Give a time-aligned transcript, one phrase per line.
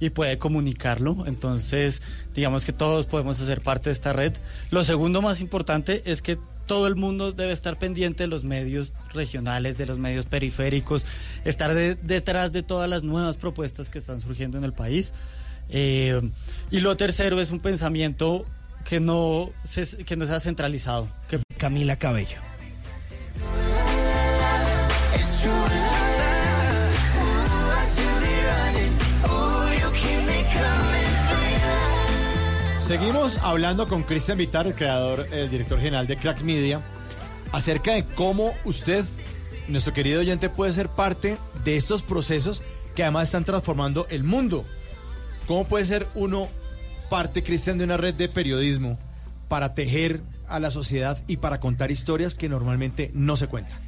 [0.00, 1.24] Y puede comunicarlo.
[1.26, 2.02] Entonces,
[2.34, 4.34] digamos que todos podemos hacer parte de esta red.
[4.70, 8.92] Lo segundo más importante es que todo el mundo debe estar pendiente de los medios
[9.14, 11.06] regionales, de los medios periféricos,
[11.46, 15.14] estar detrás de todas las nuevas propuestas que están surgiendo en el país.
[15.70, 16.20] Eh,
[16.70, 18.44] y lo tercero es un pensamiento
[18.84, 21.08] que no, se, que no sea centralizado.
[21.28, 21.40] Que...
[21.56, 22.53] Camila Cabello.
[32.84, 36.82] Seguimos hablando con Cristian Vitar, el creador, el director general de Crack Media,
[37.50, 39.06] acerca de cómo usted,
[39.68, 42.62] nuestro querido oyente, puede ser parte de estos procesos
[42.94, 44.66] que además están transformando el mundo.
[45.46, 46.48] ¿Cómo puede ser uno
[47.08, 48.98] parte, Cristian, de una red de periodismo
[49.48, 53.78] para tejer a la sociedad y para contar historias que normalmente no se cuentan?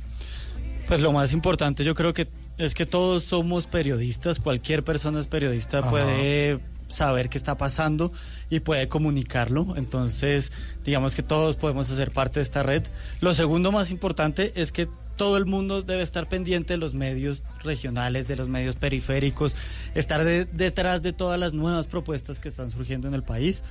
[0.88, 5.27] Pues lo más importante yo creo que es que todos somos periodistas, cualquier persona es
[5.27, 8.12] periodista, puede saber qué está pasando
[8.51, 9.75] y puede comunicarlo.
[9.77, 10.53] Entonces,
[10.84, 12.83] digamos que todos podemos hacer parte de esta red.
[13.20, 17.43] Lo segundo más importante es que todo el mundo debe estar pendiente de los medios
[17.65, 19.56] regionales, de los medios periféricos,
[19.95, 23.62] estar detrás de todas las nuevas propuestas que están surgiendo en el país.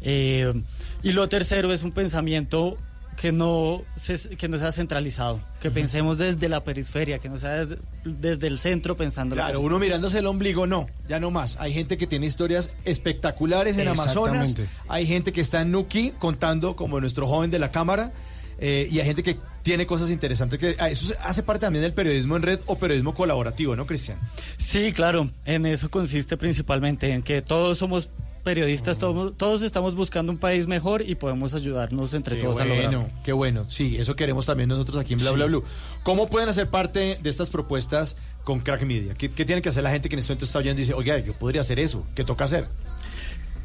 [0.00, 0.52] Eh,
[1.02, 2.78] y lo tercero es un pensamiento
[3.20, 3.82] que no,
[4.38, 7.66] que no sea centralizado, que pensemos desde la periferia, que no sea
[8.04, 9.34] desde, el centro pensando.
[9.34, 11.56] Claro, uno mirándose el ombligo, no, ya no más.
[11.58, 16.76] Hay gente que tiene historias espectaculares en Amazonas, hay gente que está en Nuki contando
[16.76, 18.12] como nuestro joven de la cámara.
[18.60, 21.92] Eh, y hay gente que tiene cosas interesantes que ah, eso hace parte también del
[21.92, 24.18] periodismo en red o periodismo colaborativo, ¿no, Cristian?
[24.56, 28.10] Sí, claro, en eso consiste principalmente en que todos somos
[28.48, 33.06] periodistas, todos, todos estamos buscando un país mejor y podemos ayudarnos entre todos a lograrlo.
[33.22, 35.62] Qué bueno, sí, eso queremos también nosotros aquí en Bla Bla Blue.
[36.02, 39.12] ¿Cómo pueden hacer parte de estas propuestas con Crack Media?
[39.12, 41.22] ¿Qué, tiene que hacer la gente que en este momento está oyendo y dice, oye,
[41.26, 42.06] yo podría hacer eso?
[42.14, 42.68] ¿Qué toca hacer?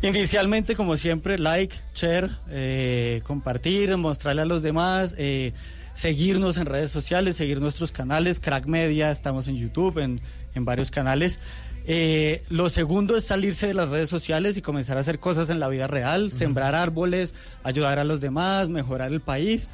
[0.02, 5.54] Inicialmente, como siempre, like, share, eh, compartir, mostrarle a los demás, eh,
[5.94, 10.20] seguirnos en redes sociales, seguir nuestros canales, Crack Media, estamos en YouTube, en,
[10.56, 11.40] en varios canales.
[11.86, 15.60] Eh, lo segundo es salirse de las redes sociales y comenzar a hacer cosas en
[15.60, 19.70] la vida real, sembrar árboles, ayudar a los demás, mejorar el país.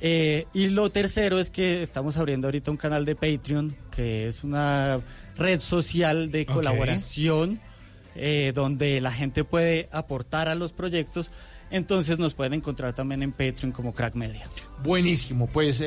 [0.00, 4.44] Eh, y lo tercero es que estamos abriendo ahorita un canal de Patreon, que es
[4.44, 5.00] una
[5.36, 7.60] red social de colaboración,
[8.14, 11.30] eh, donde la gente puede aportar a los proyectos.
[11.72, 14.48] Entonces nos pueden encontrar también en Patreon como Crack Media.
[14.82, 15.82] Buenísimo, pues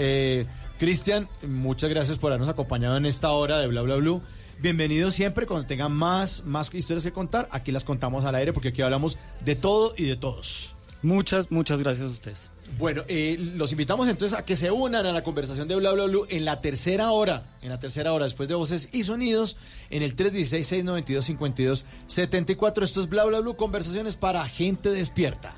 [0.77, 4.21] Cristian, muchas gracias por habernos acompañado en esta hora de Bla Bla Blue.
[4.63, 7.47] Bienvenido siempre cuando tengan más, más historias que contar.
[7.51, 10.73] Aquí las contamos al aire porque aquí hablamos de todo y de todos.
[11.01, 12.49] Muchas, muchas gracias a ustedes.
[12.77, 16.05] Bueno, eh, los invitamos entonces a que se unan a la conversación de Bla Bla
[16.05, 19.57] Blue en la tercera hora, en la tercera hora, después de Voces y Sonidos,
[19.89, 22.83] en el 316-692-5274.
[22.83, 25.57] Esto es Bla Bla Blue, conversaciones para gente despierta.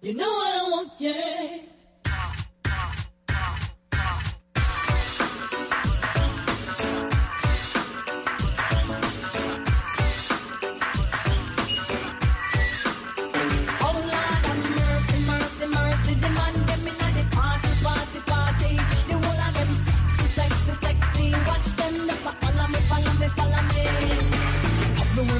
[0.00, 1.58] You know what I want, yeah.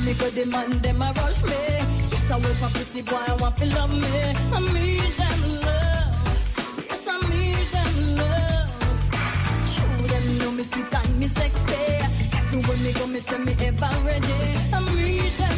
[0.08, 1.02] me go demand them
[2.60, 2.72] rush me.
[2.72, 4.06] Yes, I wait for pretty boy, I want to love me.
[4.52, 6.16] I need them love.
[6.88, 8.70] Yes, I need them love.
[9.68, 11.82] Show them know me sweet and me sexy.
[12.36, 14.58] Everywhere me go, me say me ever ready.
[14.72, 15.57] I need them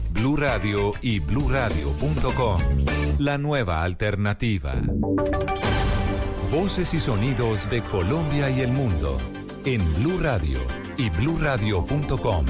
[0.11, 2.59] Blue Radio y bluradio.com.
[3.19, 4.75] La nueva alternativa.
[6.51, 9.17] Voces y sonidos de Colombia y el mundo
[9.65, 10.59] en Blue Radio
[10.97, 12.45] y bluradio.com,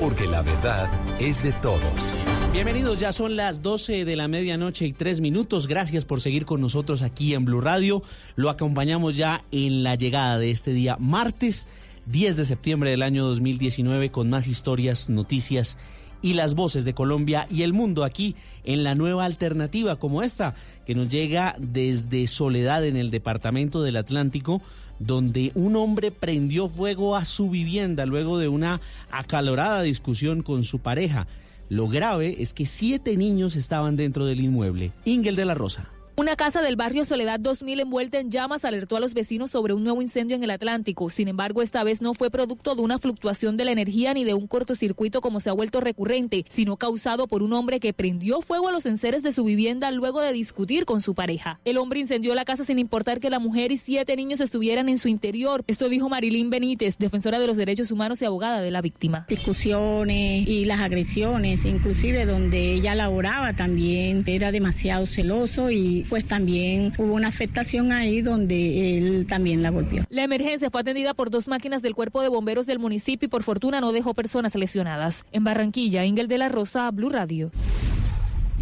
[0.00, 2.12] porque la verdad es de todos.
[2.52, 5.66] Bienvenidos, ya son las 12 de la medianoche y tres minutos.
[5.66, 8.02] Gracias por seguir con nosotros aquí en Blue Radio.
[8.36, 11.66] Lo acompañamos ya en la llegada de este día martes
[12.06, 15.78] 10 de septiembre del año 2019 con más historias, noticias
[16.22, 20.54] y las voces de Colombia y el mundo aquí en la nueva alternativa como esta
[20.86, 24.62] que nos llega desde Soledad en el departamento del Atlántico
[24.98, 28.80] donde un hombre prendió fuego a su vivienda luego de una
[29.10, 31.26] acalorada discusión con su pareja.
[31.68, 34.92] Lo grave es que siete niños estaban dentro del inmueble.
[35.04, 35.90] Ingel de la Rosa.
[36.14, 39.82] Una casa del barrio Soledad 2000 envuelta en llamas alertó a los vecinos sobre un
[39.82, 41.08] nuevo incendio en el Atlántico.
[41.08, 44.34] Sin embargo, esta vez no fue producto de una fluctuación de la energía ni de
[44.34, 48.68] un cortocircuito como se ha vuelto recurrente, sino causado por un hombre que prendió fuego
[48.68, 51.60] a los enseres de su vivienda luego de discutir con su pareja.
[51.64, 54.98] El hombre incendió la casa sin importar que la mujer y siete niños estuvieran en
[54.98, 55.64] su interior.
[55.66, 59.24] Esto dijo Marilyn Benítez, defensora de los derechos humanos y abogada de la víctima.
[59.30, 66.92] Discusiones y las agresiones, inclusive donde ella laboraba también, era demasiado celoso y pues también
[66.98, 70.04] hubo una afectación ahí donde él también la golpeó.
[70.08, 73.42] La emergencia fue atendida por dos máquinas del cuerpo de bomberos del municipio y por
[73.42, 75.24] fortuna no dejó personas lesionadas.
[75.32, 77.50] En Barranquilla, Ingel de la Rosa, Blue Radio.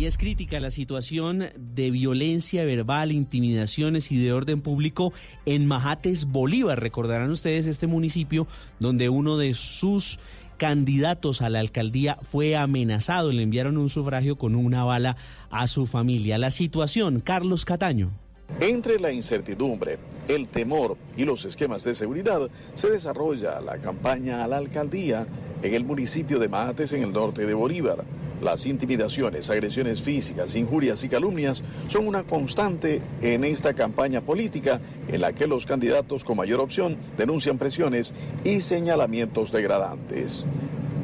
[0.01, 1.45] Y es crítica la situación
[1.75, 5.13] de violencia verbal, intimidaciones y de orden público
[5.45, 6.81] en Majates, Bolívar.
[6.81, 8.47] Recordarán ustedes este municipio
[8.79, 10.19] donde uno de sus
[10.61, 13.33] candidatos a la alcaldía fue amenazado.
[13.33, 15.17] Le enviaron un sufragio con una bala
[15.49, 16.37] a su familia.
[16.37, 18.11] La situación, Carlos Cataño.
[18.61, 19.99] Entre la incertidumbre,
[20.29, 25.27] el temor y los esquemas de seguridad se desarrolla la campaña a la alcaldía
[25.63, 28.05] en el municipio de Mates en el norte de Bolívar.
[28.41, 35.21] Las intimidaciones, agresiones físicas, injurias y calumnias son una constante en esta campaña política en
[35.21, 40.47] la que los candidatos con mayor opción denuncian presiones y señalamientos degradantes.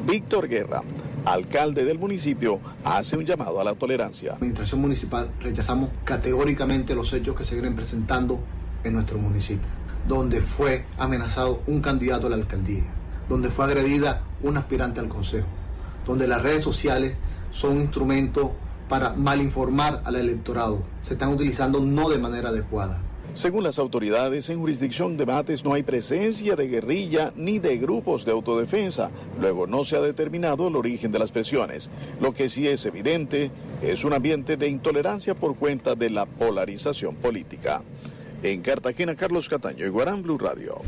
[0.06, 0.82] Víctor Guerra,
[1.26, 4.30] alcalde del municipio, hace un llamado a la tolerancia.
[4.30, 8.40] La administración municipal rechazamos categóricamente los hechos que se vienen presentando
[8.82, 9.66] en nuestro municipio,
[10.08, 12.84] donde fue amenazado un candidato a la alcaldía,
[13.28, 15.48] donde fue agredida un aspirante al consejo,
[16.06, 17.14] donde las redes sociales
[17.50, 18.52] son un instrumento
[18.88, 23.02] para malinformar al electorado, se están utilizando no de manera adecuada.
[23.34, 28.24] Según las autoridades, en jurisdicción de Mates no hay presencia de guerrilla ni de grupos
[28.24, 29.10] de autodefensa.
[29.38, 31.90] Luego no se ha determinado el origen de las presiones.
[32.18, 33.50] Lo que sí es evidente
[33.82, 37.82] es un ambiente de intolerancia por cuenta de la polarización política.
[38.42, 40.80] En Cartagena, Carlos Cataño, Iguarán Blue Radio.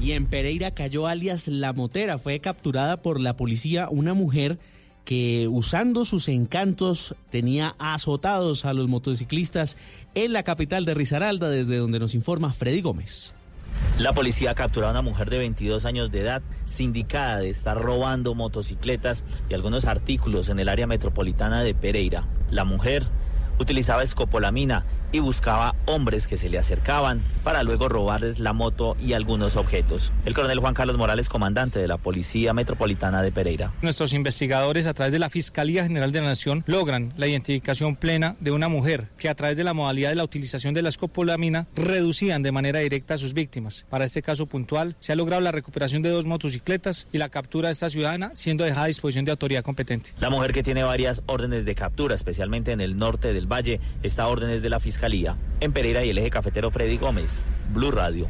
[0.00, 2.16] Y en Pereira cayó alias La Motera.
[2.16, 4.58] Fue capturada por la policía una mujer
[5.04, 9.76] que usando sus encantos tenía azotados a los motociclistas
[10.14, 13.34] en la capital de Risaralda, desde donde nos informa Freddy Gómez.
[13.98, 17.76] La policía ha capturado a una mujer de 22 años de edad, sindicada de estar
[17.76, 22.26] robando motocicletas y algunos artículos en el área metropolitana de Pereira.
[22.50, 23.04] La mujer
[23.62, 29.12] utilizaba escopolamina y buscaba hombres que se le acercaban para luego robarles la moto y
[29.12, 30.12] algunos objetos.
[30.24, 33.72] El coronel Juan Carlos Morales, comandante de la Policía Metropolitana de Pereira.
[33.82, 38.36] Nuestros investigadores a través de la Fiscalía General de la Nación logran la identificación plena
[38.40, 41.66] de una mujer que a través de la modalidad de la utilización de la escopolamina
[41.74, 43.86] reducían de manera directa a sus víctimas.
[43.90, 47.68] Para este caso puntual se ha logrado la recuperación de dos motocicletas y la captura
[47.68, 50.12] de esta ciudadana siendo dejada a disposición de autoridad competente.
[50.20, 54.24] La mujer que tiene varias órdenes de captura, especialmente en el norte del valle, está
[54.24, 57.42] a órdenes de la Fiscalía en Pereira y el eje cafetero Freddy Gómez,
[57.74, 58.28] Blue Radio.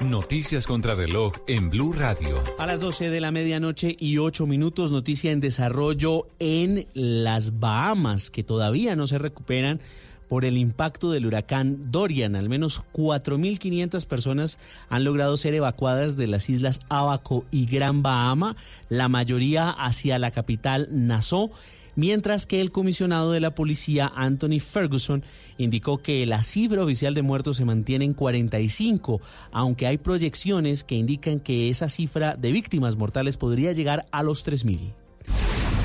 [0.00, 2.38] Noticias contra reloj en Blue Radio.
[2.58, 8.30] A las 12 de la medianoche y 8 minutos, noticia en desarrollo en las Bahamas,
[8.30, 9.80] que todavía no se recuperan
[10.28, 12.36] por el impacto del huracán Dorian.
[12.36, 18.56] Al menos 4.500 personas han logrado ser evacuadas de las islas Abaco y Gran Bahama,
[18.88, 21.50] la mayoría hacia la capital Nassau
[21.96, 25.24] mientras que el comisionado de la policía, Anthony Ferguson,
[25.58, 30.94] indicó que la cifra oficial de muertos se mantiene en 45, aunque hay proyecciones que
[30.94, 34.92] indican que esa cifra de víctimas mortales podría llegar a los 3.000.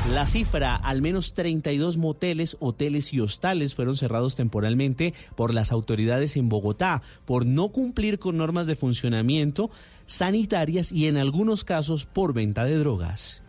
[0.10, 6.36] La cifra, al menos 32 moteles, hoteles y hostales fueron cerrados temporalmente por las autoridades
[6.38, 9.70] en Bogotá por no cumplir con normas de funcionamiento
[10.08, 13.43] sanitarias y en algunos casos por venta de drogas.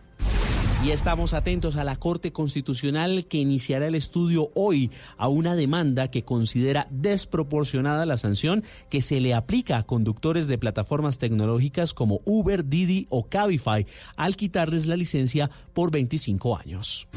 [0.83, 6.09] Y estamos atentos a la Corte Constitucional que iniciará el estudio hoy a una demanda
[6.09, 12.19] que considera desproporcionada la sanción que se le aplica a conductores de plataformas tecnológicas como
[12.25, 13.87] Uber, Didi o Cabify
[14.17, 17.07] al quitarles la licencia por 25 años.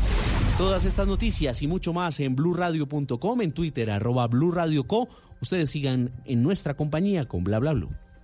[0.56, 5.08] Todas estas noticias y mucho más en blurradio.com, en Twitter, arroba blurradioco.
[5.42, 7.75] Ustedes sigan en nuestra compañía con bla bla.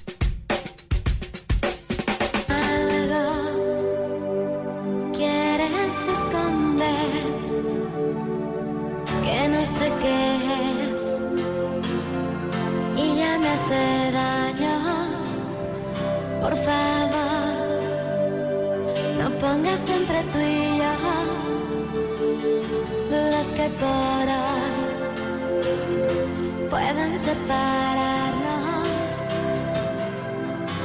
[26.70, 29.14] Puedan separarnos.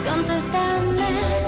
[0.05, 1.42] Contéstame,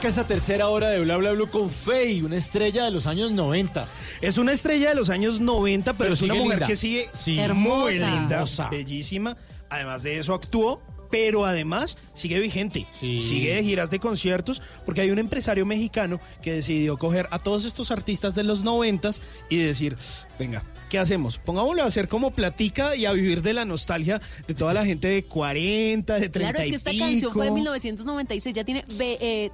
[0.00, 3.32] arranca esa tercera hora de Bla Bla Blue con Faye, una estrella de los años
[3.32, 3.86] 90.
[4.22, 6.66] Es una estrella de los años 90, pero, Pero es una mujer linda.
[6.66, 7.32] que sigue Sí.
[7.32, 7.90] muy Hermosa.
[8.10, 8.68] linda, Hermosa.
[8.70, 9.36] bellísima.
[9.68, 10.80] Además de eso actuó,
[11.10, 12.86] pero además sigue vigente.
[12.98, 13.20] Sí.
[13.20, 17.66] Sigue de giras de conciertos porque hay un empresario mexicano que decidió coger a todos
[17.66, 19.10] estos artistas de los 90
[19.50, 19.98] y decir,
[20.38, 21.36] venga, ¿qué hacemos?
[21.36, 25.08] Pongámoslo a hacer como platica y a vivir de la nostalgia de toda la gente
[25.08, 27.04] de 40, de 30 Claro, es que y esta pico.
[27.04, 29.50] canción fue de 1996, ya tiene eh,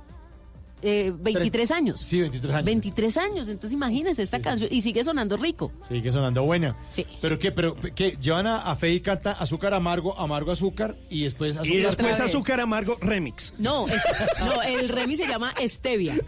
[0.83, 2.01] eh, 23 años.
[2.01, 2.65] Sí, 23 años.
[2.65, 5.73] 23 años, entonces imagínense esta canción y sigue sonando rico.
[5.89, 6.77] Sigue sonando buena.
[6.91, 7.07] Sí.
[7.21, 7.51] ¿Pero qué?
[7.53, 8.17] ¿Pero qué?
[8.21, 11.73] Llevan a, a Faye y canta azúcar amargo, amargo azúcar y después azúcar.
[11.73, 13.55] Y después azúcar amargo remix.
[13.59, 14.03] No, es-
[14.45, 16.15] no, el remix se llama Stevia.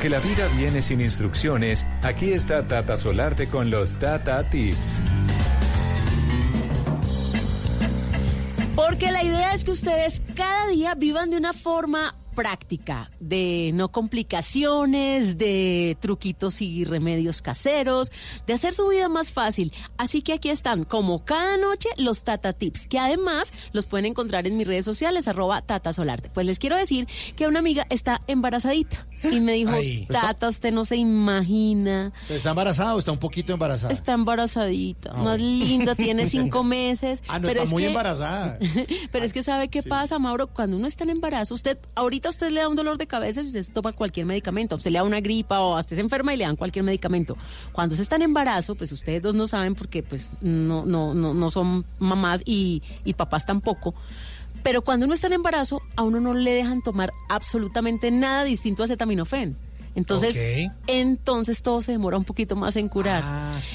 [0.08, 5.00] La vida viene sin instrucciones, aquí está Tata Solarte con los Tata Tips.
[8.76, 13.88] Porque la idea es que ustedes cada día vivan de una forma práctica, de no
[13.90, 18.12] complicaciones, de truquitos y remedios caseros,
[18.46, 19.72] de hacer su vida más fácil.
[19.98, 24.46] Así que aquí están, como cada noche, los Tata Tips, que además los pueden encontrar
[24.46, 26.30] en mis redes sociales, arroba Tata Solarte.
[26.30, 30.06] Pues les quiero decir que una amiga está embarazadita y me dijo, Ay.
[30.06, 32.12] Tata, usted no se imagina.
[32.28, 33.92] ¿Está embarazada o está un poquito embarazada?
[33.92, 37.24] Está embarazadita, Ah, más linda, tiene cinco meses.
[37.26, 38.58] Ah, no, pero está es muy que- embarazada.
[39.10, 42.50] Pero es que sabe qué pasa, Mauro, cuando uno está en embarazo, usted, ahorita usted
[42.50, 44.98] le da un dolor de cabeza y usted se toma cualquier medicamento, a usted le
[44.98, 47.36] da una gripa o hasta se enferma y le dan cualquier medicamento.
[47.72, 51.34] Cuando usted está en embarazo, pues ustedes dos no saben porque pues no, no, no,
[51.34, 53.94] no son mamás y, y papás tampoco.
[54.62, 58.82] Pero cuando uno está en embarazo, a uno no le dejan tomar absolutamente nada distinto
[58.82, 59.56] a acetaminofén.
[59.96, 63.24] Entonces, entonces todo se demora un poquito más en curar.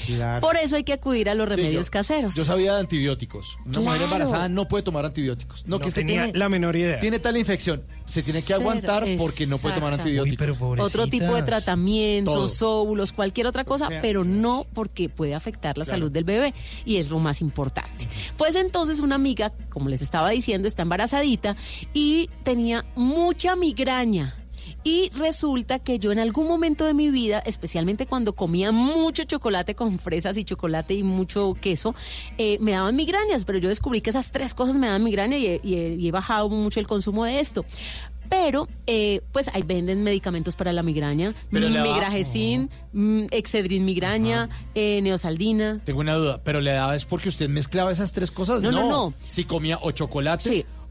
[0.06, 0.40] Claro.
[0.40, 2.34] Por eso hay que acudir a los Sí, remedios yo- caseros.
[2.34, 3.58] Yo sabía de antibióticos.
[3.66, 5.66] Una mujer embarazada no puede tomar antibióticos.
[5.66, 7.00] No, No que usted tenía tiene, la menor idea.
[7.00, 7.82] Tiene tal infección.
[8.06, 10.56] Se tiene que Cero, aguantar porque no puede tomar antibióticos.
[10.78, 12.82] Otro tipo de tratamientos, Todo.
[12.82, 14.00] óvulos, cualquier otra cosa, sea.
[14.00, 15.98] pero no porque puede afectar la Claro.
[15.98, 16.54] salud del bebé
[16.84, 18.08] y es lo más importante.
[18.36, 21.56] Pues entonces una amiga, como les estaba diciendo, está embarazadita
[21.92, 24.36] y tenía mucha migraña.
[24.84, 29.74] Y resulta que yo en algún momento de mi vida, especialmente cuando comía mucho chocolate
[29.76, 31.94] con fresas y chocolate y mucho queso,
[32.38, 35.46] eh, me daban migrañas, pero yo descubrí que esas tres cosas me daban migraña y
[35.46, 37.64] he, y he- y he bajado mucho el consumo de esto.
[38.28, 41.34] Pero, eh, pues ahí venden medicamentos para la migraña,
[41.82, 45.80] daba- migragecin, mm, excedrin migraña, eh, neosaldina.
[45.84, 48.62] Tengo una duda, pero le daba es porque usted mezclaba esas tres cosas.
[48.62, 49.14] No, no, no.
[49.28, 50.42] Si comía o chocolate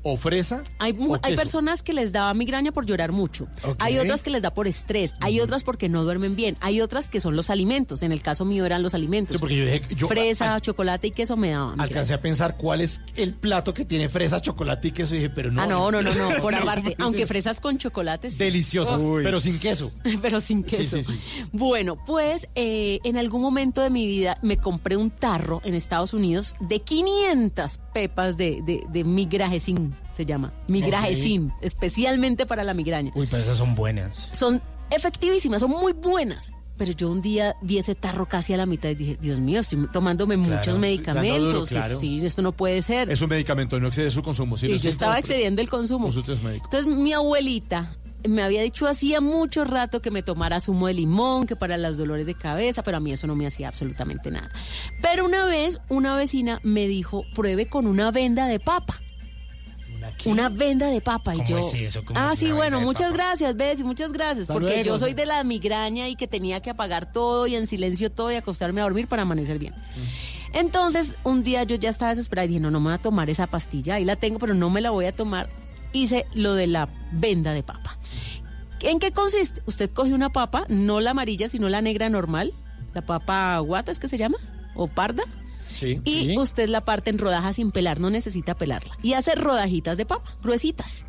[0.04, 0.64] o fresa.
[0.80, 3.48] Hay, o hay personas que les daba migraña por llorar mucho.
[3.80, 5.14] Hay otras que les da por estrés.
[5.20, 6.58] Hay otras porque no duermen bien.
[6.62, 8.02] Hay otras que son los alimentos.
[8.04, 9.34] En el caso mío eran los alimentos.
[9.34, 11.80] Sí, porque yo dije, yo Fresa, al- chocolate y queso me daban.
[11.80, 15.14] alcancé a pensar cuál es el plato que tiene fresa, chocolate y queso.
[15.16, 15.62] Y dije, pero no.
[15.62, 16.30] ah, no, no, no, no.
[16.42, 16.96] Por aparte.
[17.00, 18.30] Aunque es fresas con chocolate.
[18.32, 18.38] sí.
[18.38, 19.22] Delicioso, Uf.
[19.24, 19.92] pero sin queso.
[20.22, 20.98] pero sin queso.
[21.02, 21.20] sí, sí.
[21.52, 26.14] Bueno, pues eh, en algún momento de mi vida me compré un tarro en Estados
[26.14, 29.91] Unidos de 500 pepas de, de, de migrajecin,
[30.22, 30.54] se llama.
[30.68, 33.12] Migrajecin, especialmente para la migraña.
[33.16, 34.30] Uy, pero esas son buenas.
[34.32, 36.52] Son efectivísimas, son muy buenas.
[36.78, 39.60] Pero yo un día vi ese tarro casi a la mitad y dije, Dios mío,
[39.60, 41.32] estoy tomándome Claro, muchos medicamentos.
[41.34, 42.00] dando duro, claro.
[42.00, 43.12] Sí, esto no puede ser.
[43.12, 44.58] Es un medicamento, no excede su consumo.
[44.58, 46.10] sí, y yo estaba excediendo el consumo.
[46.10, 47.96] Entonces mi abuelita
[48.28, 51.98] me había dicho hacía mucho rato que me tomara zumo de limón, que para los
[51.98, 54.50] dolores de cabeza, pero a mí eso no me hacía absolutamente nada.
[55.04, 59.02] Pero una vez una vecina me dijo, pruebe con una venda de papa.
[60.26, 61.58] Una venda de papa y ¿Cómo yo.
[61.60, 62.06] es eso?
[62.06, 63.24] ¿Cómo ah, es sí, bueno, muchas papa?
[63.24, 64.84] gracias, Bessie, muchas gracias, Hasta porque luego.
[64.84, 68.32] yo soy de la migraña y que tenía que apagar todo y en silencio todo
[68.32, 69.74] y acostarme a dormir para amanecer bien.
[70.54, 73.30] Entonces, un día yo ya estaba desesperada y dije, no, no me voy a tomar
[73.30, 75.50] esa pastilla, ahí la tengo, pero no me la voy a tomar.
[75.94, 77.98] Hice lo de la venda de papa.
[78.82, 79.62] ¿En qué consiste?
[79.66, 82.54] Usted coge una papa, no la amarilla, sino la negra normal,
[82.94, 84.38] la papa guata, ¿es que se llama?
[84.76, 85.24] ¿O parda?
[85.74, 86.00] Sí.
[86.04, 88.98] Y usted la parte en rodajas sin pelar, no necesita pelarla.
[89.02, 91.06] Y hace rodajitas de papa, gruesitas.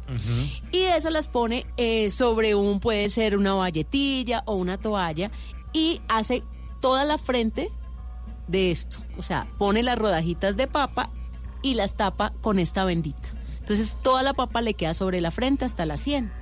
[0.71, 5.31] Y esas las pone eh, sobre un, puede ser una valletilla o una toalla,
[5.73, 6.43] y hace
[6.81, 7.71] toda la frente
[8.49, 8.99] de esto.
[9.19, 11.11] O sea, pone las rodajitas de papa
[11.63, 13.31] y las tapa con esta bendita.
[13.61, 16.33] Entonces toda la papa le queda sobre la frente hasta la sien.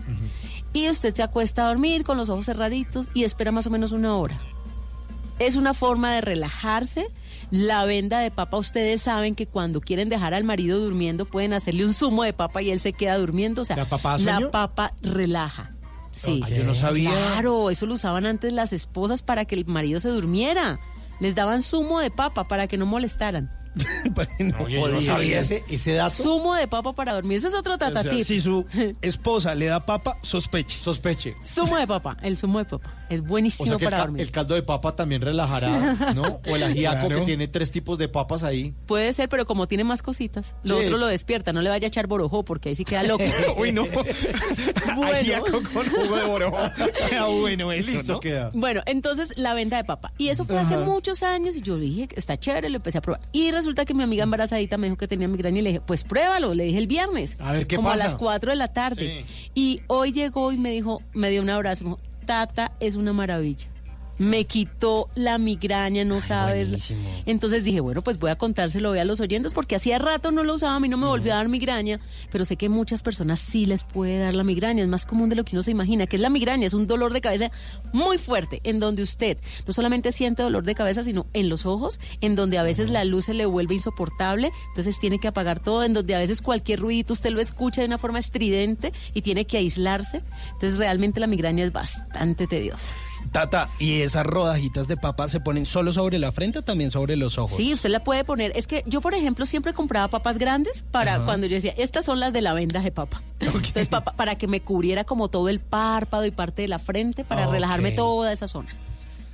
[0.73, 3.93] Y usted se acuesta a dormir con los ojos cerraditos y espera más o menos
[3.93, 4.41] una hora.
[5.41, 7.09] Es una forma de relajarse.
[7.51, 11.87] La venda de papa, ustedes saben que cuando quieren dejar al marido durmiendo pueden hacerle
[11.87, 13.63] un zumo de papa y él se queda durmiendo.
[13.63, 13.87] O sea, ¿La
[14.51, 15.73] papa la relaja.
[16.13, 16.43] Sí.
[16.45, 17.11] Ah, yo no sabía.
[17.11, 20.79] Claro, eso lo usaban antes las esposas para que el marido se durmiera.
[21.21, 23.51] Les daban zumo de papa para que no molestaran.
[24.65, 26.23] Oye, yo no sabía ese, ese dato.
[26.23, 27.39] Zumo de papa para dormir.
[27.39, 28.25] Ese es otro O sea, tatatip.
[28.25, 28.65] si su
[29.03, 30.79] esposa le da papa, sospeche.
[30.79, 31.37] Sospeche.
[31.43, 32.95] Zumo de papa, el zumo de papa.
[33.11, 34.23] Es O buenísimo sea que el, para ca- dormir.
[34.23, 36.41] el caldo de papa también relajará, ¿no?
[36.49, 37.21] O el ajiaco Claro.
[37.21, 38.73] que tiene tres tipos de papas ahí.
[38.87, 40.85] Puede ser, pero como tiene más cositas, lo Sí.
[40.87, 41.53] otro lo despierta.
[41.53, 43.25] No le vaya a echar borojó porque ahí sí queda loco.
[43.57, 43.87] Uy, no.
[44.97, 45.13] Bueno.
[45.17, 46.59] Ajiaco con jugo de borojo.
[47.09, 48.21] Queda bueno eso, Listo ¿no?
[48.21, 48.51] queda.
[48.55, 50.13] Bueno, entonces la venta de papa.
[50.19, 53.21] Y eso fue hace muchos años y yo dije, está chévere, lo empecé a probar.
[53.33, 56.05] Y resulta que mi amiga embarazadita me dijo que tenía migraña y le dije, pues
[56.05, 57.37] pruébalo, le dije el viernes.
[57.41, 58.05] A ver, ¿qué como pasa?
[58.05, 59.25] a las 4 de la tarde.
[59.55, 63.13] Y hoy llegó y me dijo, me dio un abrazo, me dijo, Tata, es una
[63.13, 63.69] maravilla.
[64.21, 66.69] Me quitó la migraña, no sabes.
[66.69, 67.09] buenísimo.
[67.25, 70.57] Entonces dije, bueno, pues voy a contárselo a los oyentes porque hacía rato no lo
[70.57, 73.65] usaba, a mí no me volvió a dar migraña, pero sé que muchas personas sí
[73.65, 76.17] les puede dar la migraña, es más común de lo que uno se imagina, que
[76.17, 77.51] es la migraña, es un dolor de cabeza
[77.95, 81.99] muy fuerte, en donde usted no solamente siente dolor de cabeza, sino en los ojos,
[82.21, 85.83] en donde a veces la luz se le vuelve insoportable, entonces tiene que apagar todo,
[85.83, 89.47] en donde a veces cualquier ruidito usted lo escucha de una forma estridente y tiene
[89.47, 92.91] que aislarse, entonces realmente la migraña es bastante tediosa.
[93.33, 97.17] Tata, ¿y esas rodajitas de papa se ponen solo sobre la frente o también sobre
[97.17, 97.57] los ojos?
[97.57, 98.53] Sí, usted la puede poner.
[98.57, 101.25] Es que yo, por ejemplo, siempre compraba papas grandes para Ajá.
[101.27, 103.23] cuando yo decía, estas son las de la venda de papa.
[103.41, 107.25] Entonces, papa, para que me cubriera como todo el párpado y parte de la frente,
[107.25, 108.71] para relajarme toda esa zona.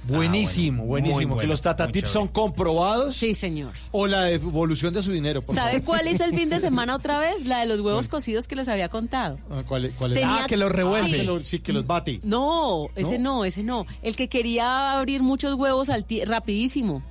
[0.06, 1.34] Buenísimo, bueno, buenísimo.
[1.34, 3.16] muy que los Tata Tips son comprobados.
[3.16, 3.72] Sí, señor.
[3.90, 5.84] O la devolución de su dinero, por ¿Sabe favor.
[5.84, 7.44] cuál hice el fin de semana otra vez?
[7.44, 9.38] La de los huevos cocidos que les había contado.
[9.50, 10.20] Ah, ¿Cuál, es- cuál es?
[10.20, 11.10] Tenía- Ah, que los revuelve.
[11.10, 11.16] Sí.
[11.16, 12.20] Que lo- Sí, que los bate.
[12.22, 13.86] No, ese no, ese no.
[14.02, 17.02] El que quería abrir muchos huevos al tie- rapidísimo.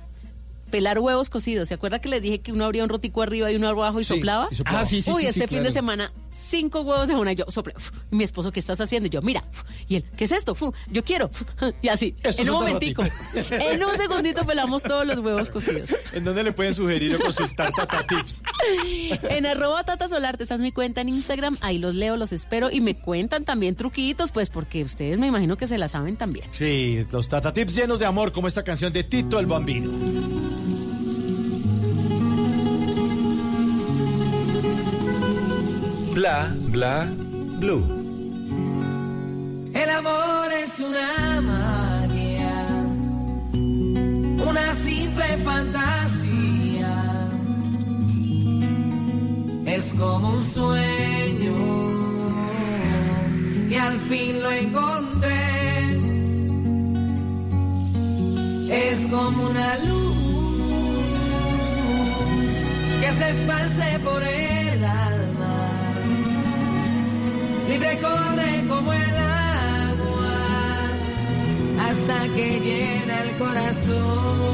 [0.70, 1.68] Pelar huevos cocidos.
[1.68, 4.04] ¿Se acuerda que les dije que uno abría un rotico arriba y uno abajo y
[4.04, 4.48] Sí, soplaba?
[4.50, 4.80] y soplaba.
[4.80, 5.64] Ah, sí, sí, Uy, sí, este sí, fin claro.
[5.68, 7.32] de semana, cinco huevos de una.
[7.32, 7.44] Y yo
[8.10, 9.06] y mi esposo, ¿qué estás haciendo?
[9.06, 9.44] Y yo, mira.
[9.88, 10.56] Y él, ¿qué es esto?
[10.60, 11.30] Uf, Yo quiero.
[11.82, 12.14] Y así.
[12.22, 13.02] Esto en un momentico.
[13.50, 15.90] En un segundito pelamos todos los huevos cocidos.
[16.12, 18.42] ¿En dónde le pueden sugerir o consultar Tata Tips?
[19.30, 21.58] En arroba Tata Solarte, esa es mi cuenta en Instagram.
[21.60, 22.70] Ahí los leo, los espero.
[22.70, 26.46] Y me cuentan también truquitos, pues porque ustedes me imagino que se la saben también.
[26.52, 29.90] Sí, los Tata Tips llenos de amor, como esta canción de Tito el Bambino.
[36.16, 37.06] Bla, bla,
[37.60, 37.84] blue.
[39.74, 42.66] El amor es una magia,
[44.48, 46.94] una simple fantasía.
[49.66, 51.54] Es como un sueño
[53.68, 55.36] y al fin lo encontré.
[58.70, 60.16] Es como una luz
[63.02, 65.05] que se esparce por el alma
[67.68, 70.34] libre corre como el agua
[71.88, 74.46] hasta que llena el corazón.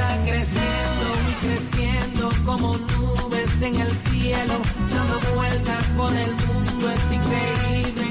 [0.00, 4.54] Va creciendo y creciendo como nubes en el cielo,
[4.92, 8.06] dando vueltas por el mundo, es increíble,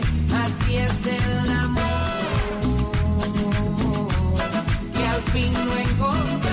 [0.46, 1.84] así es el amor.
[4.94, 6.53] Que al fin lo encontré.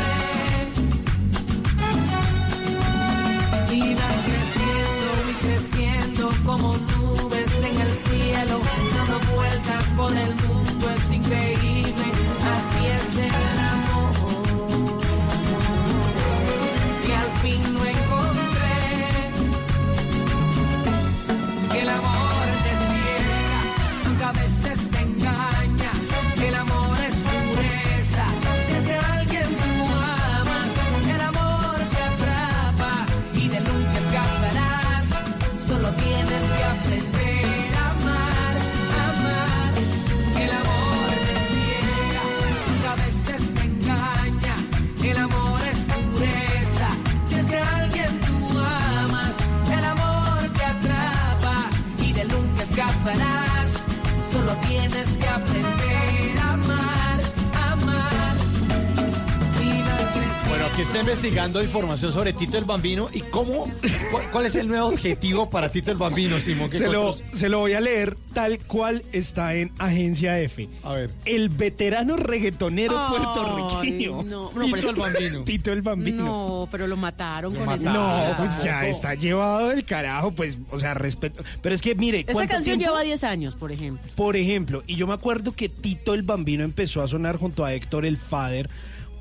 [61.00, 63.72] Está investigando información sobre Tito el Bambino y cómo,
[64.10, 66.68] cuál, cuál es el nuevo objetivo para Tito el Bambino, Simón.
[66.68, 70.68] ¿Qué Se lo, se lo voy a leer tal cual está en Agencia F.
[70.82, 71.10] A ver.
[71.24, 74.22] El veterano reggaetonero puertorriqueño.
[74.24, 76.24] no, no, pero Tito el Bambino.
[76.24, 77.92] No, pero lo mataron con esa.
[77.92, 81.42] No, pues ya está llevado del carajo, pues, o sea, respeto.
[81.62, 82.94] Pero es que mire, Esta ¿cuánto canción tiempo?
[82.94, 84.06] lleva 10 años, por ejemplo.
[84.16, 87.72] Por ejemplo, y yo me acuerdo que Tito el Bambino empezó a sonar junto a
[87.72, 88.68] Héctor el Fader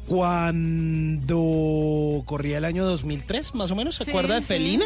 [0.09, 4.47] cuando corría el año 2003, más o menos, ¿se Sí, acuerda de sí.
[4.47, 4.85] Felina?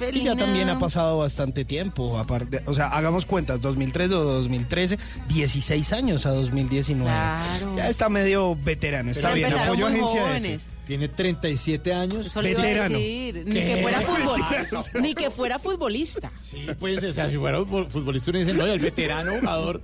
[0.00, 4.24] Es que ya también ha pasado bastante tiempo, aparte, o sea, hagamos cuentas, 2003 o
[4.24, 7.10] 2013, 16 años a 2019.
[7.10, 7.76] Claro.
[7.76, 10.60] Ya está medio veterano, está Pero bien, apoyo agencia F.
[10.90, 12.26] Tiene 37 años.
[12.26, 12.98] Eso le iba a Veterano.
[12.98, 13.42] decir.
[13.46, 15.00] Ni que fuera futbolista.
[15.00, 16.32] Ni que fuera futbolista.
[16.40, 19.80] Sí, pues, o sea, si fuera fut- futbolista, uno dice, no, y el veterano jugador.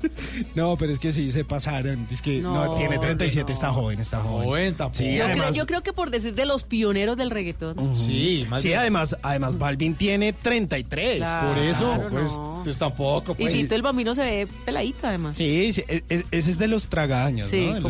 [0.57, 2.09] No, pero es que sí, se pasaron.
[2.11, 3.53] Es que no, No, tiene 37, no.
[3.55, 4.47] está joven, está joven.
[4.49, 4.99] Joven, tampoco.
[4.99, 7.77] Sí, Yo, además, creo, yo creo que por decir de los pioneros del reggaetón.
[7.97, 8.81] Sí, más sí, bien.
[8.81, 11.19] además, además Balvin tiene 33.
[11.19, 12.61] Claro, Por eso, pues, no.
[12.65, 13.33] pues tampoco.
[13.39, 13.53] Y Pues.
[13.53, 15.39] Tito el Bambino se ve peladito, además.
[15.39, 17.75] Sí, sí, e- e- ese es de los tragaños, Sí, ¿no?
[17.75, 17.83] De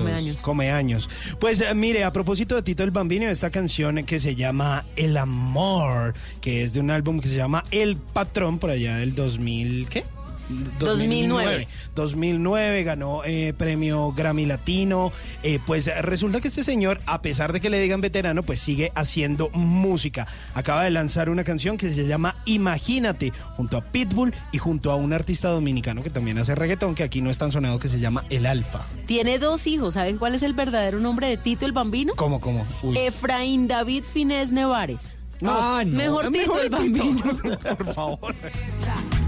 [0.42, 1.08] come los años.
[1.40, 5.16] Pues eh, mire, a propósito de Tito el Bambino, esta canción que se llama El
[5.16, 9.88] Amor, que es de un álbum que se llama El Patrón, por allá del 2000,
[9.88, 10.04] ¿qué?
[10.48, 11.68] 2009.
[11.94, 15.12] 2009 ganó eh, premio Grammy Latino.
[15.42, 18.92] Eh, pues resulta que este señor, a pesar de que le digan veterano, pues sigue
[18.94, 20.26] haciendo música.
[20.54, 24.96] Acaba de lanzar una canción que se llama Imagínate, junto a Pitbull y junto a
[24.96, 27.98] un artista dominicano que también hace reggaetón, que aquí no es tan sonado, que se
[27.98, 28.86] llama El Alfa.
[29.06, 29.94] Tiene dos hijos.
[29.94, 32.14] ¿Saben cuál es el verdadero nombre de Tito el Bambino?
[32.16, 32.66] ¿Cómo, cómo?
[32.82, 32.98] Uy.
[32.98, 35.16] Efraín David Finés Nevares.
[35.44, 35.96] Ah, no.
[35.96, 37.36] Mejor Tito el Bambino.
[37.76, 38.34] Por favor.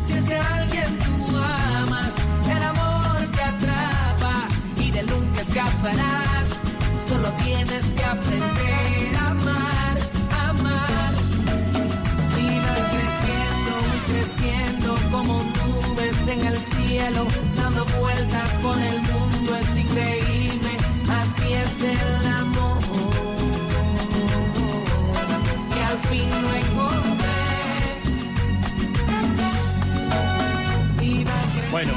[0.08, 2.14] Si es que alguien tú amas,
[2.50, 4.48] el amor te atrapa
[4.80, 6.48] y de nunca escaparás.
[7.06, 9.98] Solo tienes que aprender a amar,
[10.48, 11.12] amar.
[12.38, 12.48] Y
[12.94, 20.70] creciendo y creciendo como nubes en el cielo, dando vueltas por el mundo, es increíble.
[21.20, 22.78] Así es el amor.
[25.74, 26.77] Que al fin lo encontré.
[31.70, 31.92] Bueno,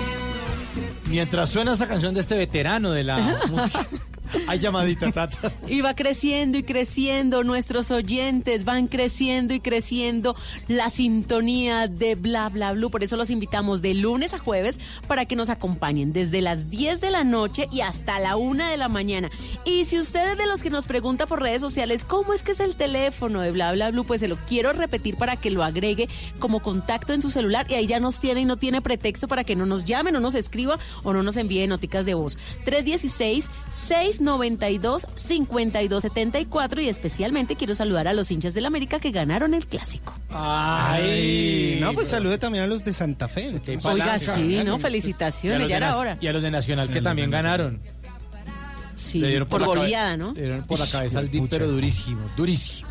[1.07, 3.87] mientras suena esa canción de este veterano de la música,
[4.47, 5.51] hay llamadita, Tata.
[5.67, 10.35] Y va creciendo y creciendo, nuestros oyentes van creciendo y creciendo
[10.67, 12.89] la sintonía de Bla Bla Blue.
[12.89, 17.01] Por eso los invitamos de lunes a jueves para que nos acompañen desde las 10
[17.01, 19.29] de la noche y hasta la 1 de la mañana.
[19.65, 22.59] Y si ustedes de los que nos pregunta por redes sociales cómo es que es
[22.59, 26.09] el teléfono de Bla Bla Blue, pues se lo quiero repetir para que lo agregue
[26.39, 29.43] como contacto en su celular y ahí ya nos tiene y no tiene pretexto para
[29.43, 32.37] que no nos llame, no nos escriba o no nos envíe noticas de voz.
[32.65, 39.65] 316 692 5274 y especialmente quiero saludar a los hinchas del América que ganaron el
[39.65, 40.13] clásico.
[40.29, 43.59] Ay, no, pues salude también a los de Santa Fe.
[43.83, 44.75] Oiga, sí, ¿no?
[44.75, 46.17] A Felicitaciones, ya de era hora.
[46.21, 47.81] Y a los de Nacional que también ganaron.
[48.95, 50.33] Sí, Le dieron por goleada, ¿no?
[50.33, 52.89] Le dieron por la cabeza al DIP, pero durísimo, durísimo.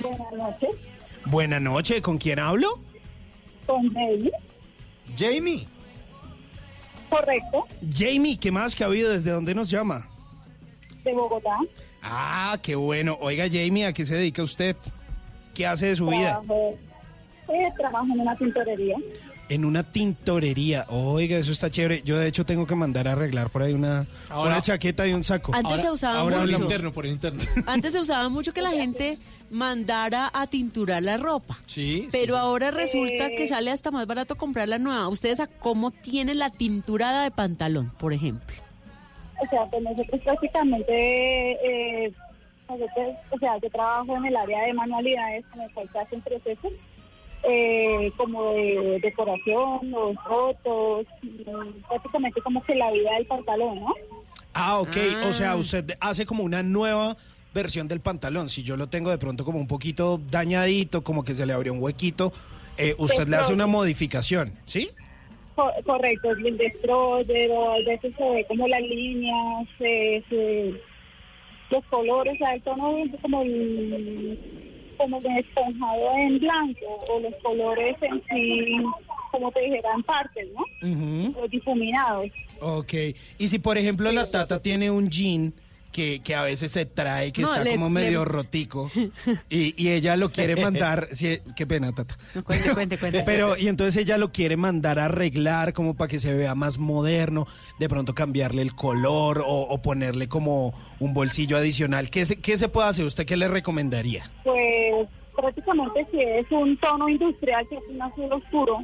[0.00, 0.70] Buenas noches.
[1.24, 2.00] Buena noche.
[2.00, 2.78] ¿Con quién hablo?
[3.66, 4.30] Con Jamie.
[5.18, 5.66] Jamie.
[7.10, 7.66] Correcto.
[7.92, 9.10] Jamie, ¿qué más que ha habido?
[9.10, 10.08] ¿Desde dónde nos llama?
[11.02, 11.58] De Bogotá.
[12.00, 13.18] Ah, qué bueno.
[13.20, 14.76] Oiga, Jamie, ¿a qué se dedica usted?
[15.52, 16.40] ¿Qué hace de su vida?
[17.46, 18.96] Trabajo, eh, trabajo en una tintorería.
[19.48, 20.86] En una tintorería.
[20.88, 22.02] Oiga, eso está chévere.
[22.04, 25.12] Yo, de hecho, tengo que mandar a arreglar por ahí una, Ahora- una chaqueta y
[25.12, 25.52] un saco.
[25.54, 26.46] Antes se usaba Ahora mucho.
[26.52, 27.40] por el interno, por el interno.
[27.66, 29.18] Antes se usaba mucho que la gente
[29.50, 31.58] mandara a tinturar la ropa.
[31.66, 32.08] Sí.
[32.12, 33.34] Pero ahora resulta Eh.
[33.36, 35.08] que sale hasta más barato comprar la nueva.
[35.08, 38.56] ¿Ustedes a cómo tienen la tinturada de pantalón, por ejemplo?
[39.44, 40.94] O sea, pues nosotros prácticamente,
[42.06, 42.12] eh,
[42.68, 46.20] nosotros, o sea, yo trabajo en el área de manualidades, en el cual se hacen
[46.22, 46.72] procesos,
[47.48, 53.94] eh, como de decoración, los rotos, mm, prácticamente como que la vida del pantalón, ¿no?
[54.54, 54.96] Ah, ok.
[55.22, 55.26] Ah.
[55.28, 57.16] O sea, usted hace como una nueva
[57.54, 58.48] versión del pantalón.
[58.48, 61.72] Si yo lo tengo de pronto como un poquito dañadito, como que se le abrió
[61.72, 62.32] un huequito,
[62.78, 64.88] eh, usted le hace una modificación, ¿sí?
[65.54, 70.80] Co- correcto, el destroyer, o a veces se ve como las líneas, se- se-
[71.70, 74.38] los colores, o sea, el tono es como el,
[75.02, 78.76] como de esponjado en blanco, o los colores en sí,
[79.32, 80.64] como te dijeran partes, ¿no?
[81.40, 82.30] Los difuminados.
[82.60, 82.94] Ok.
[83.38, 85.52] Y si, por ejemplo, la tata tiene un jean
[85.92, 88.90] que, que a veces se trae, que No, está le- como medio le- rotico,
[89.50, 92.16] y, y ella lo quiere mandar, sí, qué pena, tata.
[92.34, 93.22] No, cuente, cuente, cuente.
[93.26, 96.78] Pero, y entonces ella lo quiere mandar a arreglar como para que se vea más
[96.78, 97.46] moderno,
[97.78, 102.10] de pronto cambiarle el color o, o ponerle como un bolsillo adicional.
[102.10, 103.04] ¿Qué se, ¿Qué se puede hacer?
[103.04, 104.30] ¿Usted qué le recomendaría?
[104.44, 108.78] Pues prácticamente si es un tono industrial, que es un azul oscuro,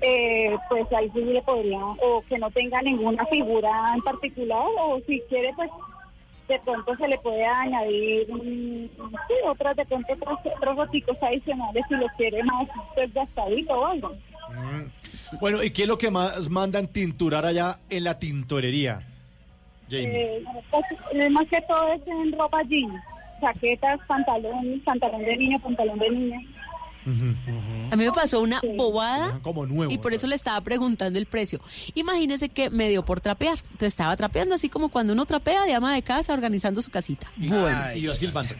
[0.00, 5.00] eh, pues ahí sí le podría, o que no tenga ninguna figura en particular, o
[5.06, 5.68] si quiere, pues
[6.48, 8.88] de pronto se le puede añadir mm,
[9.28, 14.16] sí, otras, de pronto otros, otros adicionales si lo quiere más pues gastadito o algo.
[15.40, 19.02] Bueno, ¿y qué es lo que más mandan tinturar allá en la tintorería?
[19.90, 20.36] Jamie.
[20.38, 22.94] Eh, pues, eh, más que todo es en ropa jeans,
[23.40, 26.40] chaquetas, pantalón, pantalón de niño, pantalón de niña.
[27.90, 29.92] A mí me pasó una bobada Dejan como nuevo.
[29.92, 31.60] y por eso le estaba preguntando el precio.
[31.94, 33.58] Imagínese que me dio por trapear.
[33.64, 37.30] Entonces estaba trapeando así como cuando uno trapea de ama de casa organizando su casita.
[37.36, 37.80] Bueno.
[37.94, 38.54] Y yo silbando.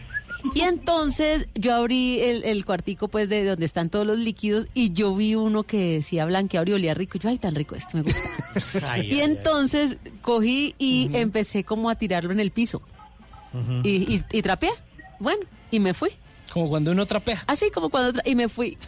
[0.55, 4.93] Y entonces yo abrí el, el cuartico pues de donde están todos los líquidos y
[4.93, 7.17] yo vi uno que decía blanqueador y olía rico.
[7.17, 8.19] Y yo, ay, tan rico esto, me gusta.
[8.89, 12.81] Ay, y ay, entonces cogí y empecé como a tirarlo en el piso.
[13.83, 14.69] Y, y, y trapeé.
[15.19, 16.11] Bueno, y me fui.
[16.53, 17.43] Como cuando uno trapea.
[17.47, 18.13] Así como cuando...
[18.19, 18.77] tra- y me fui.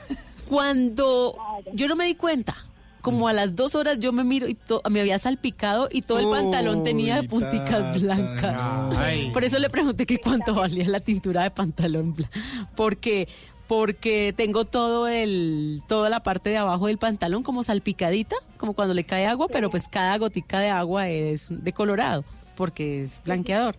[0.51, 1.37] Cuando
[1.71, 2.57] yo no me di cuenta,
[3.01, 4.57] como a las dos horas yo me miro y
[4.89, 8.97] me había salpicado y todo el pantalón tenía punticas blancas.
[8.97, 9.31] Ay.
[9.31, 12.33] Por eso le pregunté que cuánto valía la tintura de pantalón blanco.
[12.75, 13.29] Porque
[13.67, 18.93] porque tengo todo el toda la parte de abajo del pantalón como salpicadita, como cuando
[18.93, 22.25] le cae agua, pero pues cada gotica de agua es de colorado,
[22.57, 23.77] porque es blanqueador.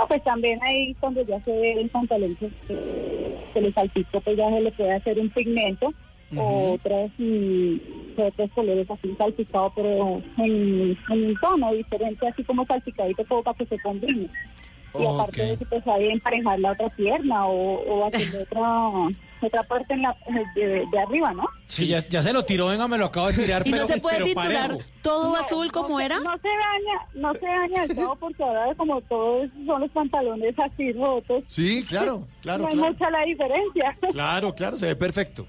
[0.00, 2.50] Ah, pues también ahí cuando ya se ve el pantalón que
[3.52, 5.92] se le salpicó, pues ya se le puede hacer un pigmento
[6.36, 7.76] o otros, mm,
[8.16, 13.56] otros colores así salpicados, pero en, en un tono diferente, así como salpicadito, todo para
[13.58, 14.28] que se combine.
[14.98, 18.90] Y aparte de eso, pues ahí emparejar la otra pierna o, o hacer otra,
[19.42, 20.16] otra parte en la,
[20.54, 21.44] de, de arriba, ¿no?
[21.66, 23.62] Sí, ya, ya se lo tiró, venga, me lo acabo de tirar.
[23.66, 24.88] Y pero, no se puede pero tinturar parejo.
[25.02, 26.20] todo No, azul como no se- era.
[26.20, 30.54] No se daña, no se daña del todo porque ahora como todos son los pantalones
[30.58, 31.44] así rotos.
[31.46, 32.92] Sí, claro, claro, no hay claro.
[32.92, 33.96] mucha la diferencia.
[34.12, 35.46] Claro, claro, se ve perfecto.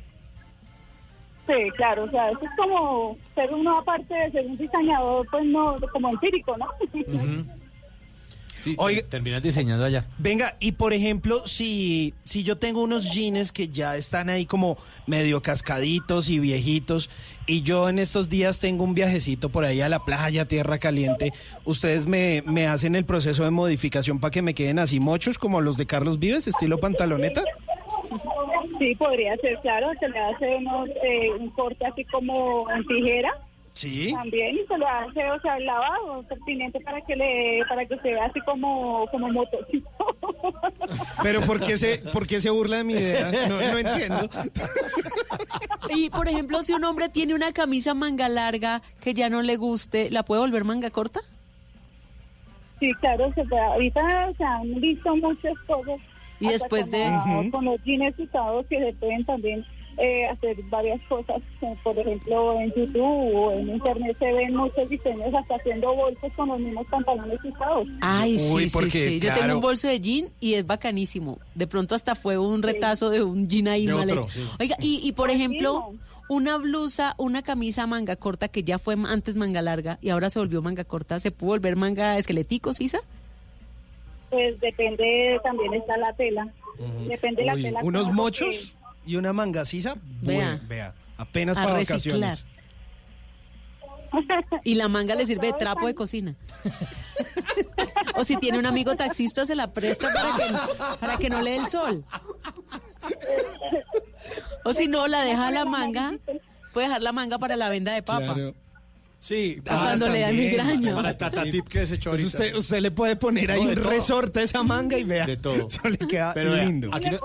[1.48, 5.44] Sí, claro, o sea, eso es como ser uno aparte de ser un diseñador, pues
[5.46, 6.68] no, como empírico, ¿no?
[8.62, 10.06] Sí, Oiga- terminas diseñando allá.
[10.18, 14.78] Venga, y por ejemplo, si, si yo tengo unos jeans que ya están ahí como
[15.08, 17.10] medio cascaditos y viejitos,
[17.48, 21.34] y yo en estos días tengo un viajecito por ahí a la playa, tierra caliente,
[21.66, 25.62] ¿ustedes me, me hacen el proceso de modificación para que me queden así mochos como
[25.62, 27.44] los de Carlos Vives, estilo pantaloneta?
[28.80, 33.30] Sí, podría ser, claro, se le hace uno, eh, un corte así como en tijera.
[33.80, 34.12] Sí.
[34.12, 37.98] También y se le hace, o sea, el lavado pertinente para que le, para que
[38.00, 39.90] se vea así como, como motociclo.
[41.24, 43.32] Pero ¿por qué se, por qué se burla de mi idea?
[43.48, 44.30] No, no entiendo.
[45.96, 49.56] Y por ejemplo, si un hombre tiene una camisa manga larga que ya no le
[49.56, 51.22] guste, ¿la puede volver manga corta?
[52.82, 53.62] Sí, claro, se puede.
[53.62, 56.00] Ahorita se han visto muchas cosas.
[56.42, 57.50] Y después con de-.
[57.50, 59.66] Con los jeans usados que se pueden también
[60.00, 61.42] eh, hacer varias cosas.
[61.84, 66.48] Por ejemplo, en YouTube o en Internet se ven muchos diseños hasta haciendo bolsos con
[66.50, 67.88] los mismos pantalones usados.
[68.02, 69.20] Ay, sí, Uy, sí, sí.
[69.20, 71.40] Yo tengo un bolso de jean y es bacanísimo.
[71.56, 74.32] De pronto hasta fue un retazo de un jean ahí De mal otro, hecho.
[74.32, 74.48] sí.
[74.60, 75.94] Oiga, y, y por ejemplo,
[76.30, 80.40] una blusa, una camisa manga corta que ya fue antes manga larga y ahora se
[80.40, 83.00] volvió manga corta, ¿se puede volver manga esquelético, Sisa?
[84.30, 86.48] Pues depende, también está la tela.
[87.08, 87.80] Depende de la tela.
[87.84, 88.74] unos mochos
[89.06, 89.96] y una manga sisa.
[90.22, 90.60] Vea.
[90.68, 90.94] Vea.
[91.18, 92.20] Apenas A para reciclar.
[92.20, 92.46] vacaciones.
[94.64, 96.36] Y la manga le sirve de trapo de cocina.
[98.16, 101.52] O si tiene un amigo taxista, se la presta para que, para que no le
[101.52, 102.04] dé el sol.
[104.66, 106.18] O si no, la deja la manga,
[106.74, 108.34] puede dejar la manga para la venda de papa.
[108.34, 108.56] Claro.
[109.20, 110.96] Sí, Ah, cuando le da migraña.
[110.96, 113.76] Para el tatatip que se echó Pues usted, usted le puede poner ahí No, un
[113.76, 113.90] todo.
[113.90, 115.26] resorte a esa manga y vea.
[115.26, 115.68] De todo.
[115.70, 116.90] Eso le queda Pero vea, lindo.
[116.94, 117.20] aquí, no-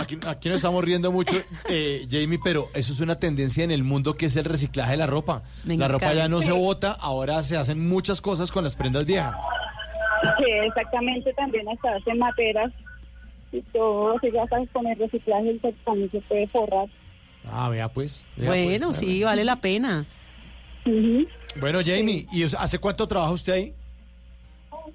[0.00, 1.36] aquí, aquí nos estamos riendo mucho,
[1.68, 4.96] eh, Jamie, pero eso es una tendencia en el mundo que es el reciclaje de
[4.98, 5.42] la ropa.
[5.64, 9.06] Me la ropa ya no se bota, ahora se hacen muchas cosas con las prendas
[9.06, 9.36] viejas.
[10.38, 12.70] Sí, exactamente, también hasta hacen materas
[13.52, 16.86] y todo, si ya sabes, con el reciclaje el también se puede forrar.
[17.50, 18.24] Ah, vea pues.
[18.36, 18.98] vea, Bueno, pues.
[18.98, 20.04] sí, vale la pena.
[21.58, 23.74] Bueno, Jamie, ¿y hace cuánto trabaja usted ahí?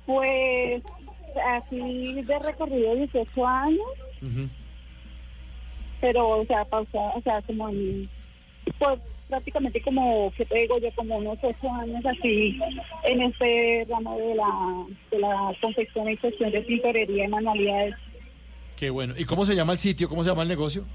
[0.06, 0.84] Pues
[1.58, 3.80] así de recorrido 18 años,
[6.06, 8.08] pero o sea, pausa, o sea, como en,
[8.78, 12.60] pues prácticamente como, que te digo yo, como unos 8 años así
[13.06, 17.96] en este ramo de la, de la confección y cuestión de tintorería y manualidades.
[18.78, 19.16] Qué bueno.
[19.18, 20.08] ¿Y cómo se llama el sitio?
[20.08, 20.86] ¿Cómo se llama el negocio?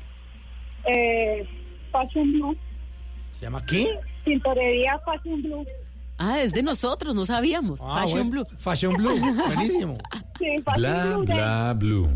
[0.85, 1.45] Eh,
[1.91, 2.57] Fashion Blue,
[3.33, 3.85] ¿Se llama qué?
[4.25, 5.67] tintorería Fashion Blue.
[6.23, 7.81] Ah, es de nosotros, no sabíamos.
[7.83, 8.47] Ah, Fashion bueno.
[8.47, 8.59] Blue.
[8.59, 9.99] Fashion Blue, buenísimo.
[10.39, 11.25] Sí, Fashion Bla, Blue.
[11.27, 12.09] bla, blue.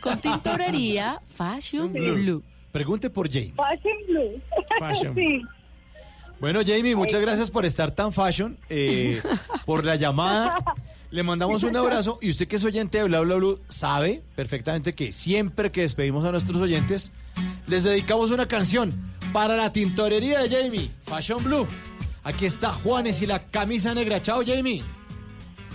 [0.00, 2.14] Con tintorería Fashion Blue.
[2.14, 2.42] Blue.
[2.70, 3.54] Pregunte por Jamie.
[3.56, 4.40] Fashion Blue.
[4.78, 5.14] Fashion.
[5.14, 5.42] sí.
[6.40, 9.20] Bueno, Jamie, muchas gracias por estar tan fashion, eh,
[9.64, 10.58] por la llamada.
[11.10, 14.92] Le mandamos un abrazo y usted que es oyente de Bla Bla Blue sabe perfectamente
[14.94, 17.12] que siempre que despedimos a nuestros oyentes
[17.68, 18.92] les dedicamos una canción
[19.32, 21.66] para la tintorería de Jamie, Fashion Blue.
[22.24, 24.22] Aquí está Juanes y la camisa negra.
[24.22, 24.82] Chao, Jamie.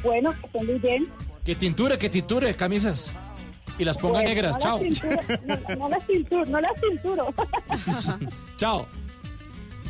[0.04, 1.08] Bueno, que estén muy bien.
[1.44, 3.12] Que tinture, que tinture camisas.
[3.78, 4.56] Y las ponga Bueno, negras.
[4.56, 4.80] no Chao.
[4.80, 7.34] Las cinturo, no, no las cinturo, no las cinturo.
[8.58, 8.88] Chao.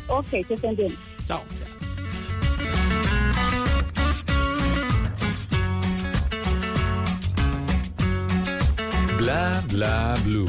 [0.07, 0.97] ok, que estén bien.
[1.27, 1.41] Chao.
[9.17, 10.47] Bla, bla, blue.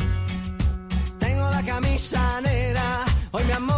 [1.18, 3.77] Tengo la camisa negra, hoy mi amor.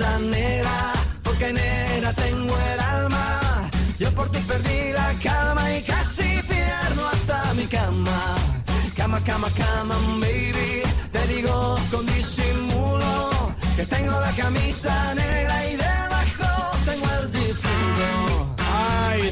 [0.00, 0.92] camisa negra
[1.22, 3.70] porque negra tengo el alma.
[3.98, 8.36] Yo por ti perdí la calma y casi pierdo hasta mi cama.
[8.96, 10.82] Cama, cama, cama, baby.
[11.12, 13.30] Te digo con disimulo
[13.76, 16.09] que tengo la camisa negra y debajo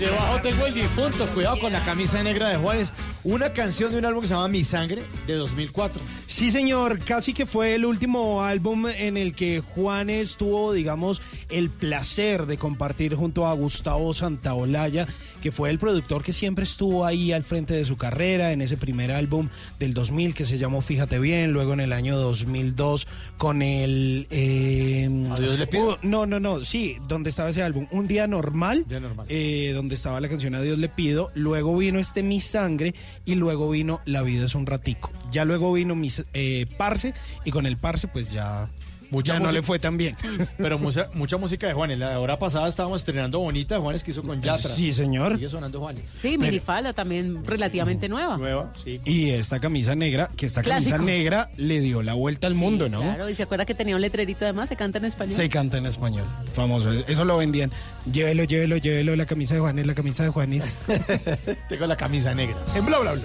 [0.00, 1.26] Debajo tengo el difunto.
[1.34, 2.92] Cuidado con la camisa negra de Juanes.
[3.24, 6.00] Una canción de un álbum que se llama Mi Sangre de 2004.
[6.26, 11.20] Sí, señor, casi que fue el último álbum en el que Juanes tuvo, digamos,
[11.50, 15.06] el placer de compartir junto a Gustavo Santaolalla,
[15.42, 18.76] que fue el productor que siempre estuvo ahí al frente de su carrera en ese
[18.76, 23.62] primer álbum del 2000 que se llamó Fíjate Bien, luego en el año 2002 con
[23.62, 24.26] el...
[24.30, 25.94] eh, Adiós le pido.
[25.94, 29.26] uh, no, no, no, sí, donde estaba ese álbum, Un Día Normal, Día Normal.
[29.28, 33.70] eh, donde estaba la canción Adiós le pido, luego vino este Mi Sangre y luego
[33.70, 35.10] vino La vida es un ratico.
[35.30, 37.14] Ya luego vino mi, eh, Parce
[37.44, 38.68] y con el Parce pues ya,
[39.10, 40.16] Mucha ya no le fue tan bien.
[40.58, 41.98] Pero mucha, mucha música de Juanes.
[41.98, 44.70] La hora pasada estábamos estrenando Bonita de Juanes que hizo con Yatra.
[44.70, 45.34] Sí, señor.
[45.34, 46.04] Sigue sonando Juanes.
[46.18, 48.36] Sí, minifalda también relativamente nueva.
[48.36, 49.00] Nueva, sí.
[49.04, 52.88] Y esta camisa negra, que esta camisa negra le dio la vuelta al Sí, mundo,
[52.88, 53.00] ¿no?
[53.00, 55.34] Claro, y se acuerda que tenía un letrerito además, se canta en español.
[55.36, 56.24] Se canta en español.
[56.54, 56.92] Famoso.
[56.92, 57.70] Eso lo vendían.
[58.10, 59.16] Llévelo, llévelo, llévelo.
[59.16, 60.74] La camisa de Juanes, la camisa de Juanes.
[61.68, 62.56] Tengo la camisa negra.
[62.74, 63.22] En bla bla bla.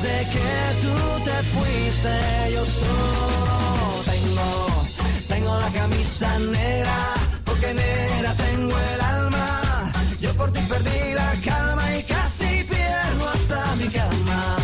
[0.00, 0.50] Desde que
[0.82, 4.86] tú te fuiste, yo solo tengo,
[5.28, 9.92] tengo la camisa negra, porque negra tengo el alma.
[10.20, 14.56] Yo por ti perdí la calma y casi pierdo hasta mi cama.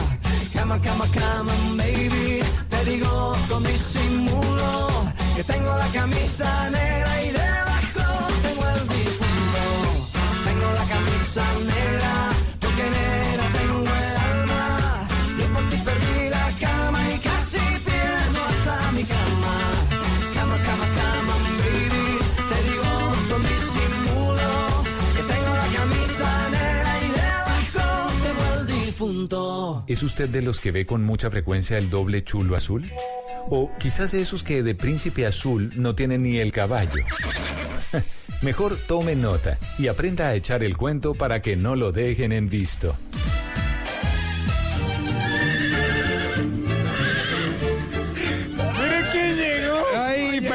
[0.52, 2.40] Cama, cama, cama, baby.
[2.68, 4.88] Te digo con disimulo
[5.36, 9.64] que tengo la camisa negra y debajo tengo el difunto.
[10.44, 12.33] Tengo la camisa negra
[29.86, 32.90] ¿Es usted de los que ve con mucha frecuencia el doble chulo azul?
[33.48, 37.04] O quizás esos que de príncipe azul no tienen ni el caballo.
[38.42, 42.48] Mejor tome nota y aprenda a echar el cuento para que no lo dejen en
[42.48, 42.96] visto.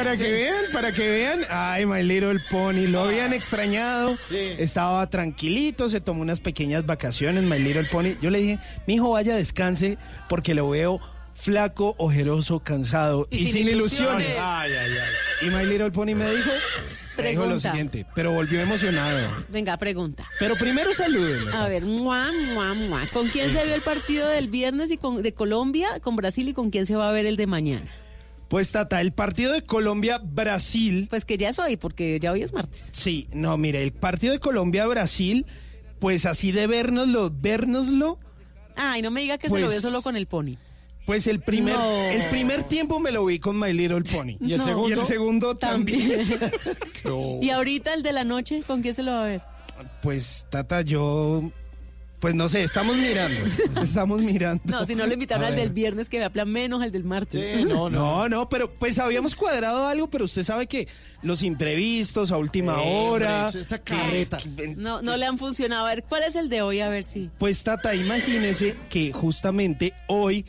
[0.04, 1.40] Para que vean, para que vean.
[1.50, 4.16] Ay, My Little Pony, lo habían extrañado.
[4.30, 8.14] Estaba tranquilito, se tomó unas pequeñas vacaciones, My Little Pony.
[8.22, 9.98] Yo le dije, mi hijo vaya, descanse,
[10.28, 11.00] porque lo veo
[11.34, 14.36] flaco, ojeroso, cansado y, sin, ilusiones.
[14.38, 15.46] Ay, ay, ay.
[15.46, 16.50] Y My Little Pony me dijo,
[17.16, 19.44] me dijo lo siguiente, pero volvió emocionado.
[19.48, 20.26] Venga, pregunta.
[20.38, 21.54] Pero primero salúdenlo.
[21.54, 23.06] A ver, mua, mua, mua.
[23.12, 26.54] ¿con quién se vio el partido del viernes y con, de Colombia, con Brasil y
[26.54, 27.90] con quién se va a ver el de mañana?
[28.50, 31.06] Pues Tata, el partido de Colombia-Brasil.
[31.08, 32.90] Pues que ya es hoy, porque ya hoy es martes.
[32.92, 35.46] Sí, no, mire, el partido de Colombia-Brasil,
[36.00, 38.18] pues así de vernoslo, vernoslo,
[38.76, 40.56] Ay, no me diga que se Pues- lo vio solo con el pony.
[41.06, 42.02] pues el primer, No.
[42.10, 44.36] el primer tiempo me lo vi con My Little Pony.
[44.40, 44.64] ¿Y el No.
[44.64, 44.88] segundo?
[44.88, 46.20] Y el segundo también.
[47.42, 49.42] Y ahorita el de la noche, ¿con quién se lo va a ver?
[50.02, 51.50] Pues Tata, yo,
[52.20, 53.40] pues no sé, estamos mirando,
[53.82, 54.62] estamos mirando.
[54.66, 55.64] No, si no lo invitaron A al ver.
[55.64, 57.64] del viernes que vea plan menos el del martes.
[57.64, 60.86] no, no, pero pues habíamos cuadrado algo, pero usted sabe que
[61.22, 63.48] los imprevistos a última hombre, hora.
[63.48, 64.38] esta carreta.
[64.38, 65.86] que- No, no le han funcionado.
[65.86, 66.80] A ver, ¿cuál es el de hoy?
[66.80, 67.30] A ver si.
[67.38, 70.44] Pues Tata, imagínese que justamente hoy,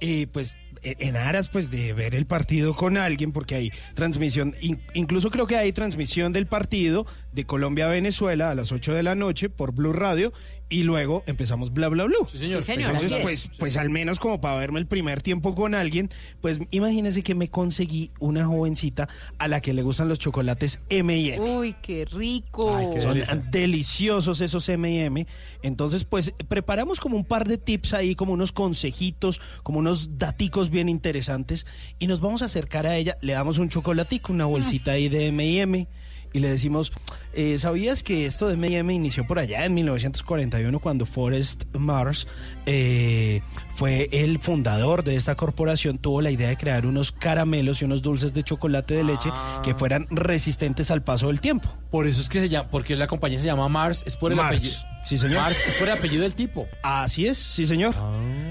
[0.00, 4.56] eh, pues e- en aras pues de ver el partido con alguien, porque hay transmisión,
[4.60, 8.92] in- incluso creo que hay transmisión del partido de Colombia a Venezuela a las 8
[8.94, 10.32] de la noche por Blue Radio
[10.68, 12.26] y luego empezamos bla bla blue.
[12.30, 12.62] Sí, señor.
[12.62, 13.22] Sí, señor, Entonces, así es.
[13.22, 16.10] pues, pues al menos como para verme el primer tiempo con alguien,
[16.40, 19.08] pues imagínese que me conseguí una jovencita
[19.38, 21.38] a la que le gustan los chocolates M&M.
[21.40, 22.74] Uy, qué rico.
[22.74, 23.36] Ay, qué Son delicia.
[23.50, 25.26] deliciosos esos M&M.
[25.62, 30.70] Entonces, pues preparamos como un par de tips ahí, como unos consejitos, como unos daticos
[30.70, 31.66] bien interesantes
[31.98, 33.18] y nos vamos a acercar a ella.
[33.20, 35.86] Le damos un chocolatico, una bolsita ahí de M&M
[36.32, 36.92] y le decimos,
[37.34, 42.26] eh, ¿sabías que esto de M&M inició por allá en 1941 cuando Forrest Mars
[42.66, 43.40] eh,
[43.74, 45.98] fue el fundador de esta corporación?
[45.98, 49.30] Tuvo la idea de crear unos caramelos y unos dulces de chocolate de leche
[49.62, 51.68] que fueran resistentes al paso del tiempo.
[51.90, 54.36] Por eso es que se llama, porque la compañía se llama Mars, es por el
[54.38, 54.56] Mars.
[54.58, 54.76] apellido.
[55.04, 55.38] Sí, señor.
[55.42, 56.68] Mars es por el apellido del tipo.
[56.84, 57.92] Así es, sí, señor.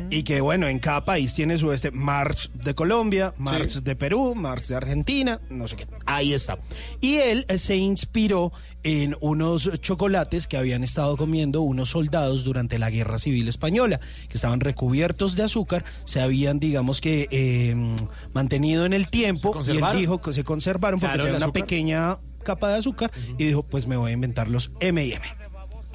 [0.10, 3.80] Y que bueno, en cada país tiene su este Mars de Colombia, Mars Sí.
[3.82, 5.88] de Perú, Mars de Argentina, no sé qué.
[6.06, 6.58] Ahí está.
[7.00, 8.52] Y él eh, se inspiró
[8.84, 14.38] en unos chocolates que habían estado comiendo unos soldados durante la Guerra Civil Española, que
[14.38, 17.76] estaban recubiertos de azúcar, se habían, digamos que, eh,
[18.34, 19.60] mantenido en el tiempo.
[19.66, 23.46] Y él dijo que se conservaron porque Claro, tenían una pequeña capa de azúcar y
[23.46, 25.41] dijo, pues me voy a inventar los M&M.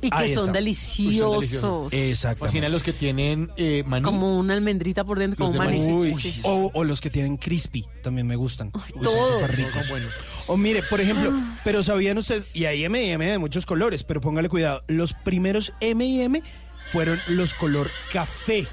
[0.06, 1.92] Y que son deliciosos.
[1.92, 2.46] Exactamente.
[2.46, 4.04] Fascinan los que tienen eh, maní.
[4.04, 5.92] Como una almendrita por dentro, Los como un de maní.
[5.92, 6.10] maní.
[6.14, 6.40] sí, Uy, sí.
[6.44, 8.70] O, o los que tienen crispy, también me gustan.
[8.74, 9.34] Uy, son todos.
[9.40, 9.72] súper ricos.
[9.74, 10.12] Son buenos.
[10.46, 11.32] O mire, por ejemplo,
[11.64, 16.42] pero sabían ustedes, y hay M&M de muchos colores, pero póngale cuidado, los primeros M&M
[16.92, 18.66] fueron los color café.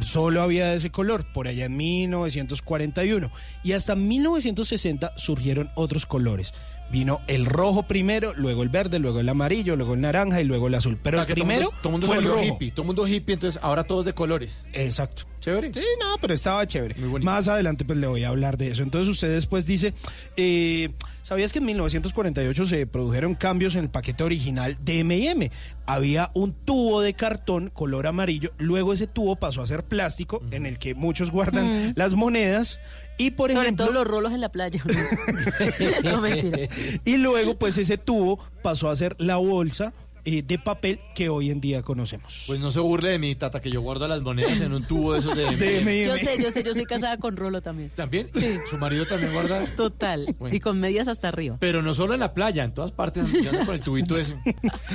[0.00, 3.30] Solo había de ese color, por allá en 1941.
[3.62, 6.54] Y hasta 1960 surgieron otros colores.
[6.90, 10.68] Vino el rojo primero, luego el verde, luego el amarillo, luego el naranja y luego
[10.68, 10.98] el azul.
[11.02, 12.42] Pero O el sea, que todo primero mundo, todo mundo fue el rojo.
[12.44, 12.70] hippie.
[12.70, 14.64] Todo el mundo hippie, entonces ahora todos de colores.
[14.72, 15.24] Exacto.
[15.40, 15.72] Chévere.
[15.74, 16.94] Sí, no, pero estaba chévere.
[16.98, 17.30] Muy bonito.
[17.30, 18.82] Más adelante pues le voy a hablar de eso.
[18.82, 19.92] Entonces usted después dice,
[20.36, 20.90] eh,
[21.22, 25.50] ¿sabías que en 1948 se produjeron cambios en el paquete original de M&M?
[25.86, 30.64] Había un tubo de cartón color amarillo, luego ese tubo pasó a ser plástico en
[30.64, 31.92] el que muchos guardan Mm.
[31.96, 32.80] las monedas
[33.16, 33.86] y por Sobre ejemplo...
[33.86, 34.82] todo los rolos en la playa.
[36.04, 36.68] no, mentira.
[37.04, 39.92] y luego pues ese tubo pasó a ser la bolsa
[40.26, 42.44] eh, de papel que hoy en día conocemos.
[42.46, 45.12] Pues no se burle de mí, Tata, que yo guardo las monedas en un tubo
[45.12, 45.54] de esos de...
[45.56, 46.06] De M&M.
[46.06, 47.90] Yo sé, yo sé, yo soy casada con rolo también.
[47.94, 48.30] ¿También?
[48.34, 48.56] Sí.
[48.70, 49.62] Su marido también guarda...
[49.76, 50.34] Total.
[50.38, 50.56] Bueno.
[50.56, 51.58] Y con medias hasta arriba.
[51.60, 54.34] Pero no solo en la playa, en todas partes, yo ando con el tubito ese.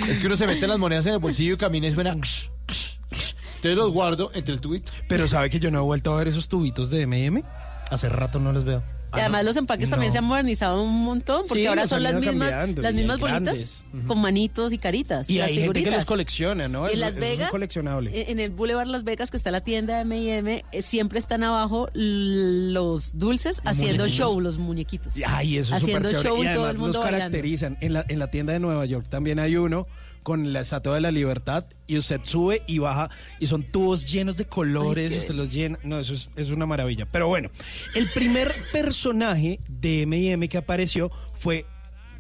[0.07, 2.09] Es que uno se mete las monedas en el bolsillo y camina y suena...
[2.11, 4.89] Entonces los guardo entre el tuit.
[5.07, 7.43] Pero ¿sabe que yo no he vuelto a ver esos tubitos de M&M?
[7.89, 8.83] Hace rato no los veo.
[9.11, 12.13] Y además los empaques también se han modernizado un montón, porque Sí, ahora son las
[12.13, 15.27] mismas, las mismas bolitas con manitos y caritas.
[15.31, 16.85] Y hay gente que los colecciona, ¿no?
[16.87, 18.29] En Es- Las Vegas, coleccionable.
[18.29, 23.17] en el Boulevard Las Vegas, que está la tienda de M&M, siempre están abajo los
[23.17, 24.11] dulces haciendo muñequitos.
[24.27, 25.13] show, los muñequitos.
[25.25, 27.77] Ay, eso es súper Haciendo show Y y todo el mundo los caracterizan.
[27.81, 29.87] En la, en la tienda de Nueva York también hay uno
[30.24, 33.09] con la Estatua de la Libertad y usted sube y baja
[33.39, 35.80] y son tubos llenos de colores, usted los llena.
[35.84, 37.05] No, eso es, es una maravilla.
[37.05, 37.49] Pero bueno,
[37.95, 41.65] el primer personaje de M&M que apareció fue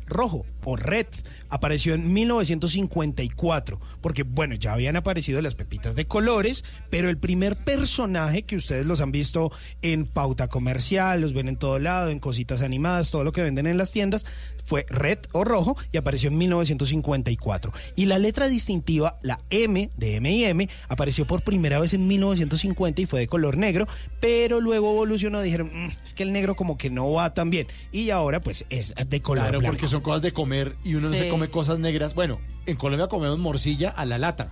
[0.09, 1.07] rojo o red.
[1.49, 7.55] Apareció en 1954, porque bueno, ya habían aparecido las pepitas de colores, pero el primer
[7.63, 12.19] personaje que ustedes los han visto en pauta comercial, los ven en todo lado, en
[12.19, 14.25] cositas animadas, todo lo que venden en las tiendas,
[14.69, 17.73] fue red o rojo y apareció en 1954.
[17.95, 23.05] Y la letra distintiva, la M de M&M, apareció por primera vez en 1950 y
[23.07, 23.87] fue de color negro,
[24.19, 27.65] pero luego evolucionó, dijeron, "Mm, es que el negro como que no va tan bien.
[27.91, 29.73] Y ahora pues es de color Claro, blanco.
[29.77, 32.13] porque son cosas de comer y uno no se come cosas negras.
[32.13, 34.51] Bueno, en Colombia comemos morcilla a la lata.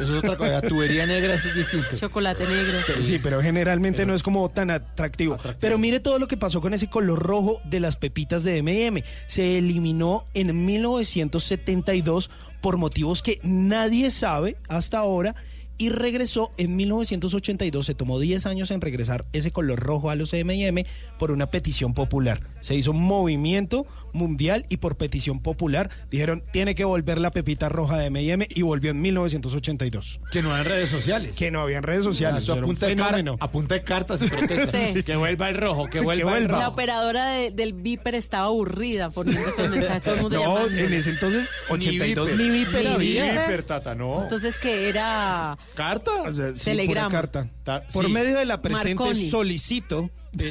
[0.00, 0.62] Eso es otra cosa.
[0.62, 1.96] Tubería negra es distinto.
[1.96, 2.78] Chocolate negro.
[3.04, 5.36] Sí, pero generalmente no es como tan atractivo.
[5.60, 9.04] Pero mire todo lo que pasó con ese color rojo de las pepitas de M&M.
[9.26, 12.30] Se eliminó en 1972
[12.60, 15.34] por motivos que nadie sabe hasta ahora
[15.78, 17.86] y regresó en 1982.
[17.86, 20.84] Se tomó 10 años en regresar ese color rojo a los M&M
[21.18, 22.40] por una petición popular.
[22.60, 27.68] Se hizo un movimiento mundial y por petición popular dijeron tiene que volver la pepita
[27.68, 30.20] roja de M&M y volvió en 1982.
[30.32, 31.36] Que no hay redes sociales.
[31.36, 32.42] Que no habían redes sociales.
[32.42, 34.90] Eso a era un punta, de car- de cartas y protestas.
[34.92, 35.02] Sí.
[35.02, 36.58] Que vuelva el rojo, que vuelva, el vuelva.
[36.58, 36.72] La rojo.
[36.72, 40.78] operadora de- del Viper estaba aburrida poniendo esos mensajes, todo el mundo No, llamando.
[40.82, 42.40] en ese entonces 82 Viper.
[42.46, 43.24] ni Viper Ni había.
[43.46, 44.22] Viper, tata, no.
[44.22, 46.10] Entonces que era ¿Carta?
[46.22, 47.08] O sea, sí, Telegrama.
[47.08, 47.48] pura carta.
[47.64, 48.12] Ta- Por sí.
[48.12, 49.28] medio de la presente Marconi.
[49.30, 50.10] solicito.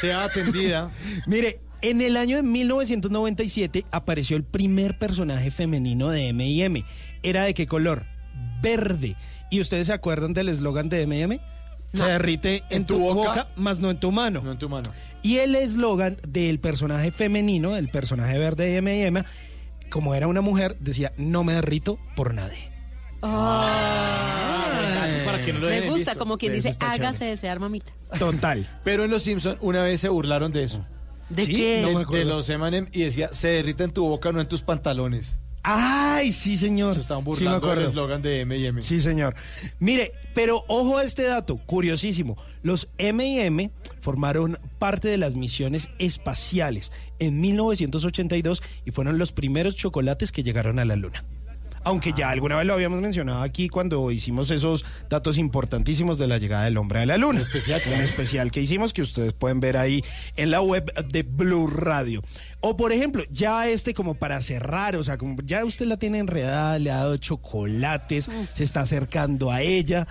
[0.00, 0.90] Sea atendida.
[1.26, 6.84] Mire, en el año de 1997 apareció el primer personaje femenino de M&M.
[7.22, 8.06] ¿Era de qué color?
[8.62, 9.16] Verde.
[9.50, 11.40] ¿Y ustedes se acuerdan del eslogan de M&M?
[11.94, 14.42] Se derrite en, tu, boca, más no en tu mano.
[14.42, 14.92] No en tu mano.
[15.22, 19.24] Y el eslogan del personaje femenino, el personaje verde de M&M,
[19.88, 22.70] como era una mujer, decía, no me derrito por nadie.
[25.24, 26.18] Para que no lo Me dejen gusta, visto.
[26.18, 27.92] como quien Eso dice, está hágase desear, mamita.
[28.18, 28.66] Total.
[28.84, 30.84] Pero en Los Simpsons una vez se burlaron de eso.
[31.28, 31.80] ¿De Sí, qué?
[31.82, 32.18] no me de, acuerdo.
[32.18, 35.38] de los M&M y decía, se derrite en tu boca, no en tus pantalones.
[35.68, 36.94] ¡Ay, sí, señor!
[36.94, 37.88] Se estaban Sí, me burlando del acuerdo.
[37.90, 38.80] eslogan de M&M.
[38.82, 39.34] Sí, señor.
[39.80, 42.36] Mire, pero ojo a este dato, curiosísimo.
[42.62, 50.30] Los M&M formaron parte de las misiones espaciales en 1982 y fueron los primeros chocolates
[50.30, 51.24] que llegaron a la Luna.
[51.86, 56.38] Aunque ya alguna vez lo habíamos mencionado aquí cuando hicimos esos datos importantísimos de la
[56.38, 57.38] llegada del hombre a la luna.
[57.38, 60.02] Un especial, Un especial que hicimos que ustedes pueden ver ahí
[60.34, 62.24] en la web de Blue Radio.
[62.58, 66.18] O por ejemplo, ya este como para cerrar, o sea, como ya usted la tiene
[66.18, 70.08] enredada, le ha dado chocolates, se está acercando a ella.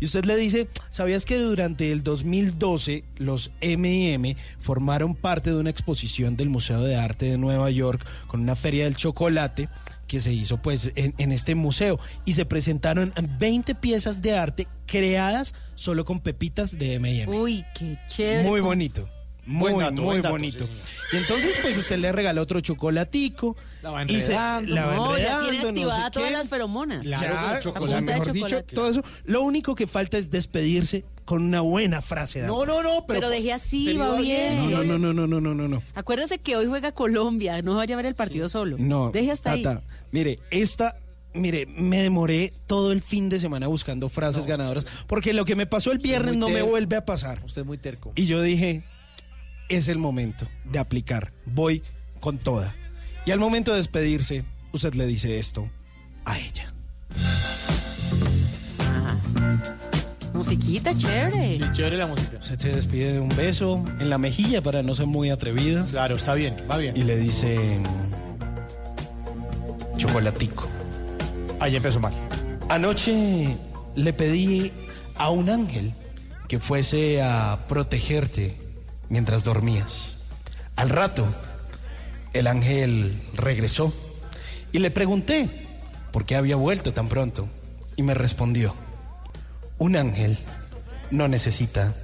[0.00, 5.70] Y usted le dice, ¿sabías que durante el 2012 los M&M formaron parte de una
[5.70, 9.70] exposición del Museo de Arte de Nueva York con una feria del chocolate?
[10.06, 14.66] Que se hizo pues en, en este museo y se presentaron 20 piezas de arte
[14.86, 17.36] creadas solo con pepitas de M&M.
[17.36, 18.48] Uy, qué chévere.
[18.48, 19.08] Muy bonito.
[19.46, 20.64] Muy, Buen dato, muy dato, bonito.
[20.64, 20.70] sí,
[21.12, 23.56] y entonces, pues usted le regala otro chocolatico.
[23.82, 24.74] La va y se- enredando.
[24.74, 26.34] la va No, ya enredando, tiene no activadas sé todas qué.
[26.36, 27.04] las feromonas.
[27.04, 28.00] Claro, Ya, chocolate.
[28.02, 28.74] mejor dicho, chocolate.
[28.74, 29.02] todo eso.
[29.24, 32.42] Lo único que falta es despedirse con una buena frase.
[32.42, 33.20] No, no, no, pero...
[33.20, 34.70] Pero deje así, pero va bien.
[34.70, 35.82] no, no, no, no, no, no, no, no.
[35.94, 38.76] Acuérdese que hoy juega Colombia, no vaya a ver el partido solo.
[38.78, 39.64] No, Deje hasta ahí.
[40.10, 40.96] Mire, esta,
[41.34, 45.66] mire, me demoré todo el fin de semana buscando frases ganadoras, porque lo que me
[45.66, 47.40] pasó el viernes no me vuelve a pasar.
[47.44, 48.12] Usted es muy terco.
[48.16, 48.82] Y yo dije,
[49.68, 51.82] es el momento de aplicar, voy
[52.20, 52.74] con toda.
[53.26, 55.68] Y al momento de despedirse, usted le dice esto
[56.24, 56.72] a ella.
[60.32, 61.54] Musiquita chévere.
[61.54, 62.38] Sí, chévere la música.
[62.38, 66.16] Usted se despide de un beso en la mejilla para no ser muy atrevida Claro,
[66.16, 66.96] está bien, va bien.
[66.96, 67.78] y le dice,
[69.96, 70.68] chocolatico.
[71.60, 72.12] Ahí empezó mal.
[72.68, 73.56] Anoche
[73.94, 74.72] le pedí
[75.16, 75.94] a un ángel
[76.48, 78.56] que fuese a protegerte
[79.08, 80.16] mientras dormías.
[80.76, 81.26] Al rato,
[82.32, 83.94] el ángel regresó
[84.72, 85.80] y le pregunté
[86.12, 87.48] por qué había vuelto tan pronto
[87.96, 88.74] y me respondió,
[89.78, 90.38] un ángel
[91.10, 91.94] no necesita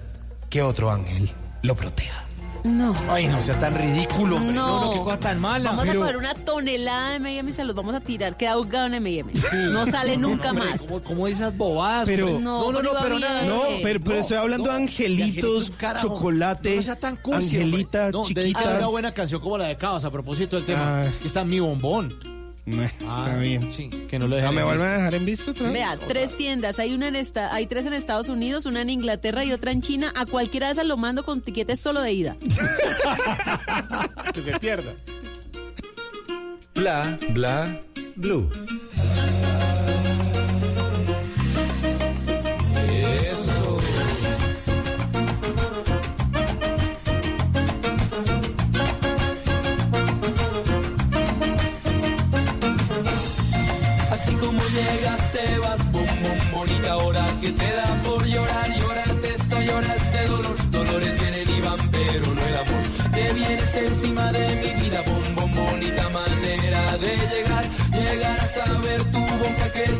[0.48, 1.32] que otro ángel
[1.62, 2.29] lo proteja.
[2.64, 2.94] No.
[3.08, 4.52] Ay, no sea tan ridículo, hombre.
[4.52, 4.84] No, No.
[4.86, 5.70] no, qué cosa tan mala.
[5.70, 8.36] Vamos Pero- a coger una tonelada de M&M y se los vamos a tirar.
[8.36, 9.32] Queda ahogado en M&M.
[9.70, 10.82] No sale nunca hombre, más.
[10.82, 12.06] ¿Cómo, cómo esas bobadas?
[12.06, 12.38] Pero-?
[12.38, 13.20] No, pero bien.
[13.48, 14.72] No, pero, pero No, estoy hablando no.
[14.72, 16.08] de angelitos, carajo.
[16.08, 18.12] chocolate, No sea tan cursi, angelita, hombre.
[18.12, 18.40] No, chiquita.
[18.42, 21.02] dedícale una buena canción como la de Cabas a propósito del tema.
[21.02, 21.10] Ah.
[21.24, 22.14] Está mi bombón.
[23.06, 23.72] Ah, está bien.
[23.72, 25.72] Sí, que no lo dejen ¿Me en vuelven a dejar en visto otra vez?
[25.72, 26.78] Vea, tres tiendas.
[26.78, 29.82] Hay una en esta, hay tres en Estados Unidos, una en Inglaterra y otra en
[29.82, 30.12] China.
[30.16, 32.36] A cualquiera de esas lo mando con tiquetes solo de ida.
[34.34, 34.94] que se pierda.
[36.74, 37.80] Bla, bla,
[38.16, 38.50] blue.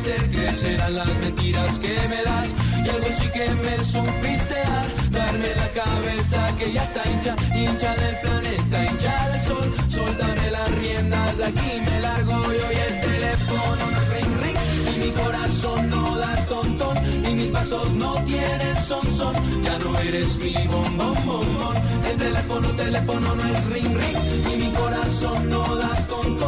[0.01, 5.49] Crecer, crecerán las mentiras que me das, y algo sí que me supiste dar, darme
[5.55, 11.39] la cabeza que ya está hincha, hincha del planeta, hincha del sol, suéltame las riendas
[11.39, 14.59] de aquí, me largo y el teléfono no es ring ring,
[14.95, 16.97] y mi corazón no da tontón,
[17.31, 21.75] y mis pasos no tienen son son, ya no eres mi bom bom bom bom,
[22.11, 26.40] el teléfono, teléfono no es ring ring, y mi corazón no da tontón,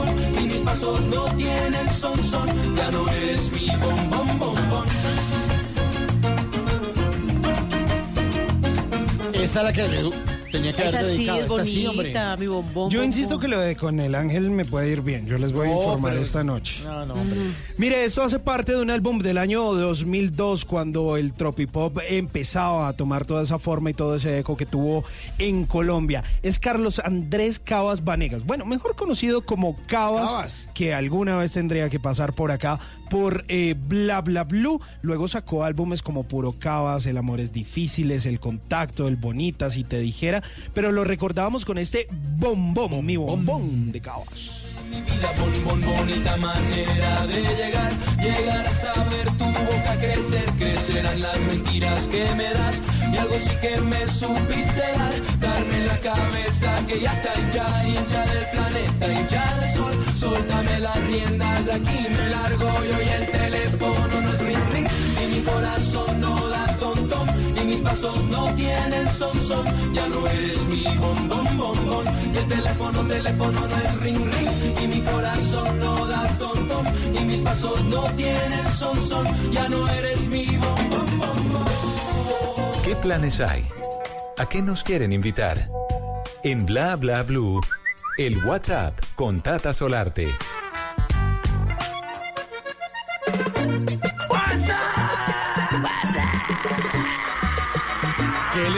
[0.72, 4.84] pasos no tienen son son, ya no eres mi bom bom bom bom.
[9.34, 11.60] Esta es la que tenía que haber Esa sí dedicado.
[11.60, 12.14] es sí, hombre.
[12.38, 12.90] mi bombón.
[12.90, 13.04] Yo bombón.
[13.04, 15.26] insisto que lo de con el ángel me puede ir bien.
[15.26, 16.82] Yo les voy a informar pero- esta noche.
[16.84, 17.38] No, no, hombre.
[17.78, 22.92] Mire, esto hace parte de un álbum del año 2002 cuando el tropipop empezaba a
[22.92, 25.04] tomar toda esa forma y todo ese eco que tuvo
[25.38, 26.22] en Colombia.
[26.42, 28.44] Es Carlos Andrés Cabas Vanegas.
[28.44, 30.68] Bueno, mejor conocido como Cabas, Cabas.
[30.74, 32.78] que alguna vez tendría que pasar por acá
[33.12, 34.80] por eh, Bla Bla Blue.
[35.02, 39.84] Luego sacó álbumes como Puro Cabas, El Amor es Difícil, El Contacto, El Bonita, si
[39.84, 40.42] te dijera.
[40.72, 44.61] Pero lo recordábamos con este bombón, mi bombón de Cabas.
[44.92, 51.20] Mi vida, bon, bon, bonita manera de llegar, llegar a saber tu boca crecer, crecerán
[51.20, 52.80] las mentiras que me das,
[53.12, 58.20] y algo sí que me supiste dar, darme la cabeza que ya está hincha, hincha
[58.32, 63.26] del planeta, hincha del sol, suéltame las riendas de aquí, me largo yo y el
[63.30, 64.88] teléfono no es ring ring,
[65.22, 67.26] y mi corazón no da tontón,
[67.56, 69.64] y mis pasos no tienen son son,
[69.94, 74.16] ya no eres mi bom bom bom bom, y el teléfono, teléfono no es ring
[74.16, 79.68] ring, y mi corazón no da tontón, y mis pasos no tienen son son, ya
[79.68, 82.82] no eres mi bom bom bom bom.
[82.84, 83.64] ¿Qué planes hay?
[84.38, 85.68] ¿A qué nos quieren invitar?
[86.42, 87.60] En Bla Bla Blue,
[88.18, 90.28] el WhatsApp con Tata Solarte.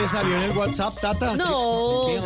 [0.05, 1.35] Le salió en el WhatsApp, Tata?
[1.35, 2.21] No, ¿Qué?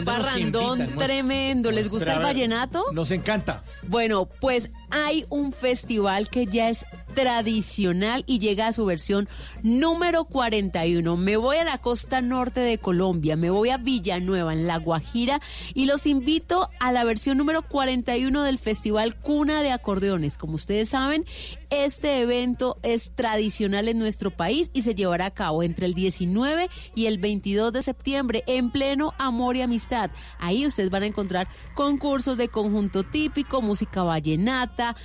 [0.97, 1.71] Tremendo.
[1.71, 2.85] ¿Les gusta el vallenato?
[2.91, 3.63] Nos encanta.
[3.83, 9.27] Bueno, pues hay un festival que ya es tradicional y llega a su versión
[9.63, 11.17] número 41.
[11.17, 15.41] Me voy a la costa norte de Colombia, me voy a Villanueva, en La Guajira,
[15.73, 20.37] y los invito a la versión número 41 del Festival Cuna de Acordeones.
[20.37, 21.25] Como ustedes saben,
[21.69, 26.69] este evento es tradicional en nuestro país y se llevará a cabo entre el 19
[26.95, 30.11] y el 22 de septiembre en pleno amor y amistad.
[30.39, 34.95] Ahí ustedes van a encontrar concursos de conjunto típico, música vallenata,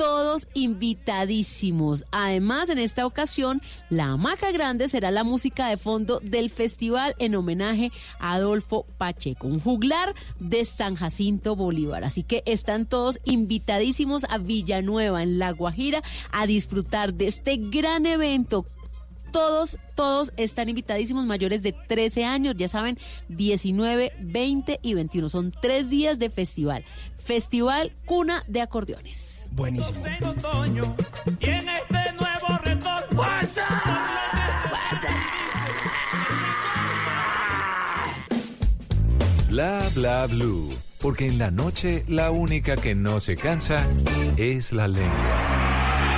[0.00, 2.06] todos invitadísimos.
[2.10, 7.34] Además, en esta ocasión, la hamaca grande será la música de fondo del festival en
[7.34, 12.02] homenaje a Adolfo Pacheco, un juglar de San Jacinto Bolívar.
[12.02, 16.02] Así que están todos invitadísimos a Villanueva, en La Guajira,
[16.32, 18.64] a disfrutar de este gran evento
[19.32, 25.28] todos, todos están invitadísimos mayores de 13 años, ya saben, 19, 20 y 21.
[25.28, 26.84] Son tres días de festival.
[27.18, 29.48] Festival Cuna de Acordeones.
[29.52, 30.06] Buenísimo.
[30.06, 30.82] en otoño
[31.40, 33.22] y en este nuevo retorno.
[39.48, 40.70] Bla Bla Blue,
[41.00, 43.86] porque en la noche la única que no se cansa
[44.36, 46.09] es la lengua.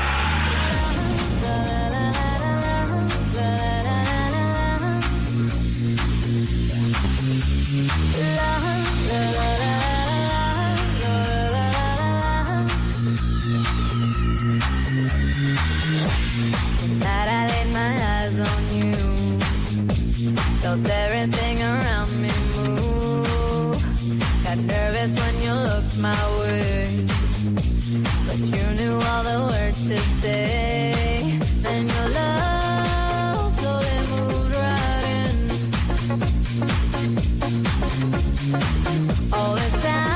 [18.33, 18.95] eyes on you.
[20.61, 23.79] Felt everything around me move.
[24.45, 27.07] Got nervous when you looked my way.
[28.27, 31.41] But you knew all the words to say.
[31.63, 35.35] Then your love slowly moved right in.
[39.33, 40.12] All this time.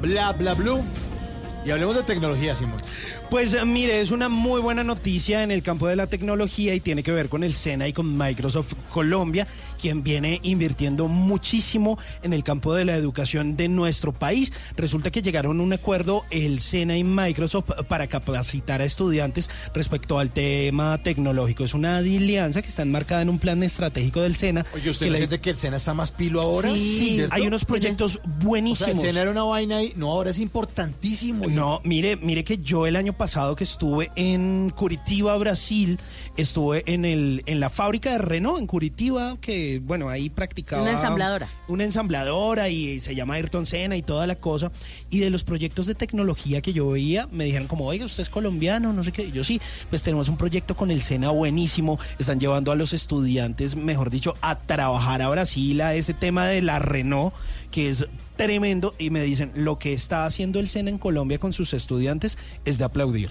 [0.00, 0.82] Bla Bla Blue.
[1.64, 2.80] Y hablemos de tecnología, Simón.
[3.30, 6.80] Pues eh, mire, es una muy buena noticia en el campo de la tecnología y
[6.80, 9.48] tiene que ver con el SENA y con Microsoft Colombia,
[9.80, 14.52] quien viene invirtiendo muchísimo en el campo de la educación de nuestro país.
[14.76, 20.20] Resulta que llegaron a un acuerdo el SENA y Microsoft para capacitar a estudiantes respecto
[20.20, 21.64] al tema tecnológico.
[21.64, 24.64] Es una alianza que está enmarcada en un plan estratégico del SENA.
[24.72, 26.70] Oye, ¿usted que no siente que el SENA está más pilo ahora?
[26.76, 28.94] Sí, hay unos proyectos O sea, buenísimos.
[28.94, 31.48] el SENA era una vaina y no, ahora es importantísimo.
[31.48, 35.98] No, mire, mire que yo el año pasado que estuve en Curitiba, Brasil,
[36.36, 40.92] estuve en el en la fábrica de Renault en Curitiba, que bueno, ahí practicaba Una
[40.92, 41.48] ensambladora.
[41.68, 44.70] Una ensambladora y se llama Ayrton Senna y toda la cosa.
[45.10, 48.30] Y de los proyectos de tecnología que yo veía, me dijeron como, "Oiga, usted es
[48.30, 49.60] colombiano, no sé qué." Y yo sí,
[49.90, 54.34] pues tenemos un proyecto con el Sena buenísimo, están llevando a los estudiantes, mejor dicho,
[54.40, 57.34] a trabajar a Brasil a ese tema de la Renault,
[57.70, 58.06] que es
[58.36, 62.38] tremendo y me dicen, "Lo que está haciendo el Sena en Colombia con sus estudiantes
[62.64, 63.30] es de aplaudir."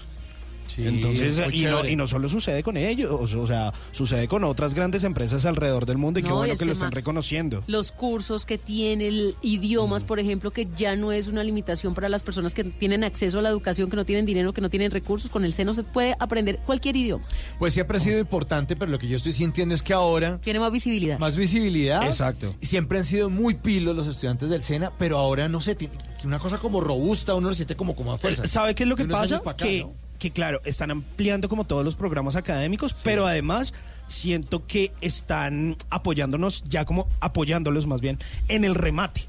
[0.78, 1.90] Entonces, y no, chévere.
[1.92, 5.98] y no solo sucede con ellos, o sea, sucede con otras grandes empresas alrededor del
[5.98, 7.62] mundo y qué No, y bueno que lo tema- están reconociendo.
[7.66, 10.06] Los cursos que tiene, el idiomas, Mm.
[10.06, 13.42] por ejemplo, que ya no es una limitación para las personas que tienen acceso a
[13.42, 15.30] la educación, que no tienen dinero, que no tienen recursos.
[15.30, 17.24] Con el seno se puede aprender cualquier idioma.
[17.58, 20.38] Pues siempre ha sido importante, pero lo que yo estoy sintiendo es que ahora...
[20.42, 21.18] Tiene más visibilidad.
[21.18, 22.04] Más visibilidad.
[22.06, 22.54] Exacto.
[22.60, 25.94] Siempre han sido muy pilos los estudiantes del SENA, pero ahora no sé, tiene
[26.24, 28.46] una cosa como robusta, uno lo siente como, como a fuerza.
[28.46, 29.36] ¿Sabe qué es lo que pasa?
[29.36, 29.94] acá, que, ¿no?
[30.18, 33.74] Que claro, están ampliando como todos los programas académicos, pero además
[34.06, 39.22] siento que están apoyándonos, ya como apoyándolos más bien, en el remate.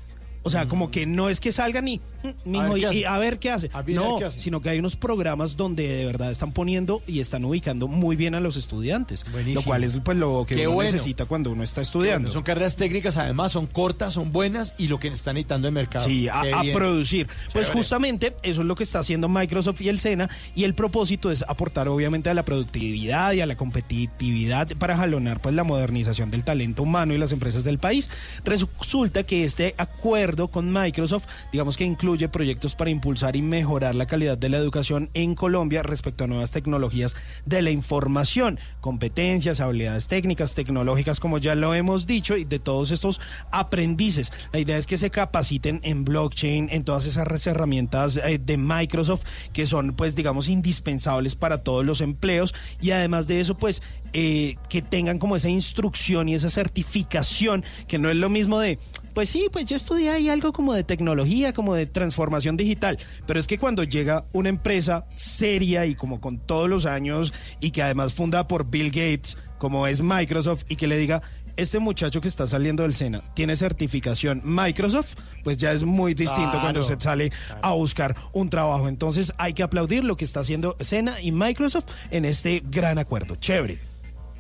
[0.44, 3.40] O sea, como que no es que salgan y, mm, mijo, qué y- a ver
[3.40, 3.70] qué hace.
[3.74, 4.40] A ver no, qué hace.
[4.40, 8.36] sino que hay unos programas donde de verdad están poniendo y están ubicando muy bien
[8.36, 9.26] a los estudiantes.
[9.32, 9.62] Buenísimo.
[9.62, 10.92] Lo cual es pues lo que Qué uno bueno.
[10.92, 12.32] necesita cuando uno está estudiando.
[12.32, 16.06] Son carreras técnicas, además, son cortas, son buenas y lo que están necesitando el mercado.
[16.06, 17.28] Sí, a, a producir.
[17.54, 17.74] Pues Chévere.
[17.74, 21.44] justamente eso es lo que está haciendo Microsoft y el SENA y el propósito es
[21.48, 26.44] aportar obviamente a la productividad y a la competitividad para jalonar pues la modernización del
[26.44, 28.10] talento humano y las empresas del país.
[28.44, 34.08] Resulta que este acuerdo con Microsoft, digamos que incluye proyectos para impulsar y mejorar la
[34.08, 37.16] calidad de la educación en Colombia respecto a nuevas tecnologías
[37.46, 42.90] de la información, competencias, habilidades técnicas, tecnológicas, como ya lo hemos dicho, y de todos
[42.90, 44.32] estos aprendices.
[44.52, 49.22] La idea es que se capaciten en blockchain, en todas esas herramientas eh, de Microsoft
[49.54, 54.56] que son, pues, digamos, indispensables para todos los empleos y además de eso, pues, eh,
[54.70, 58.80] que tengan como esa instrucción y esa certificación, que no es lo mismo de,
[59.18, 63.40] pues sí, pues yo estudié ahí algo como de tecnología, como de transformación digital, pero
[63.40, 67.82] es que cuando llega una empresa seria y como con todos los años y que
[67.82, 71.24] además funda por Bill Gates, como es Microsoft, y que le diga,
[71.56, 76.52] este muchacho que está saliendo del SENA tiene certificación Microsoft, pues ya es muy distinto
[76.52, 77.32] Claro, cuando usted sale
[77.64, 78.88] a buscar un trabajo.
[78.88, 83.36] Entonces hay que aplaudir lo que está haciendo SENA y Microsoft en este gran acuerdo.
[83.38, 83.87] Chévere.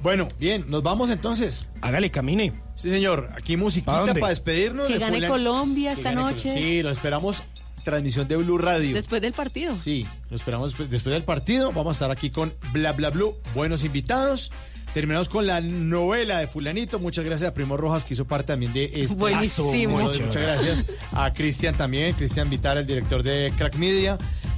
[0.01, 1.67] Bueno, bien, nos vamos entonces.
[1.81, 2.53] Hágale, camine.
[2.75, 3.29] Sí, señor.
[3.35, 4.87] Aquí ¿Pa' musiquita para despedirnos.
[4.87, 6.53] Que de gane Colombia Que esta gane noche.
[6.53, 7.43] Sí, lo esperamos.
[7.83, 8.93] Transmisión de Blue Radio.
[8.93, 9.79] Después del partido.
[9.79, 11.71] Sí, lo esperamos después, después del partido.
[11.71, 13.35] Vamos a estar aquí con Bla Bla Blue.
[13.55, 14.51] Buenos invitados.
[14.93, 16.99] Terminamos con la novela de Fulanito.
[16.99, 19.15] Muchas gracias a Primo Rojas, que hizo parte también de este.
[19.15, 19.71] Buenísimo.
[19.71, 24.17] Muchas gracias a Cristian también, Cristian Vitar, el director de Crack Media.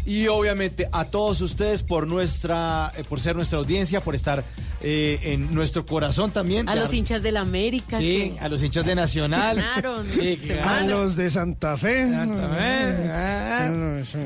[0.09, 4.43] Y obviamente a todos ustedes por nuestra, eh, por ser nuestra audiencia, por estar
[4.81, 6.67] eh, en nuestro corazón también.
[6.67, 7.99] A los hinchas del América.
[7.99, 9.57] Sí, que a los hinchas de Nacional.
[9.57, 10.07] ganaron.
[10.09, 12.11] Sí, A los de Santa Fe.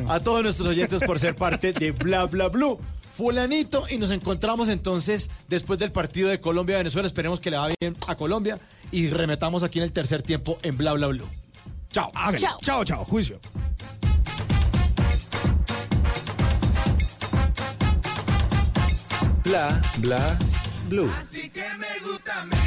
[0.07, 2.79] A todos nuestros oyentes por ser parte de Bla Bla Blue.
[3.17, 7.09] fulanito y nos encontramos entonces después del partido de Colombia-Venezuela.
[7.09, 8.57] Esperemos que le va bien a Colombia
[8.89, 11.27] y remetamos aquí en el tercer tiempo en Bla Bla Blue.
[11.91, 12.09] Chao.
[12.37, 12.57] Chao.
[12.61, 13.37] chao, chao, juicio.
[19.43, 20.37] bla, bla,
[20.89, 21.11] blue.
[21.11, 22.62] Así que me gusta, me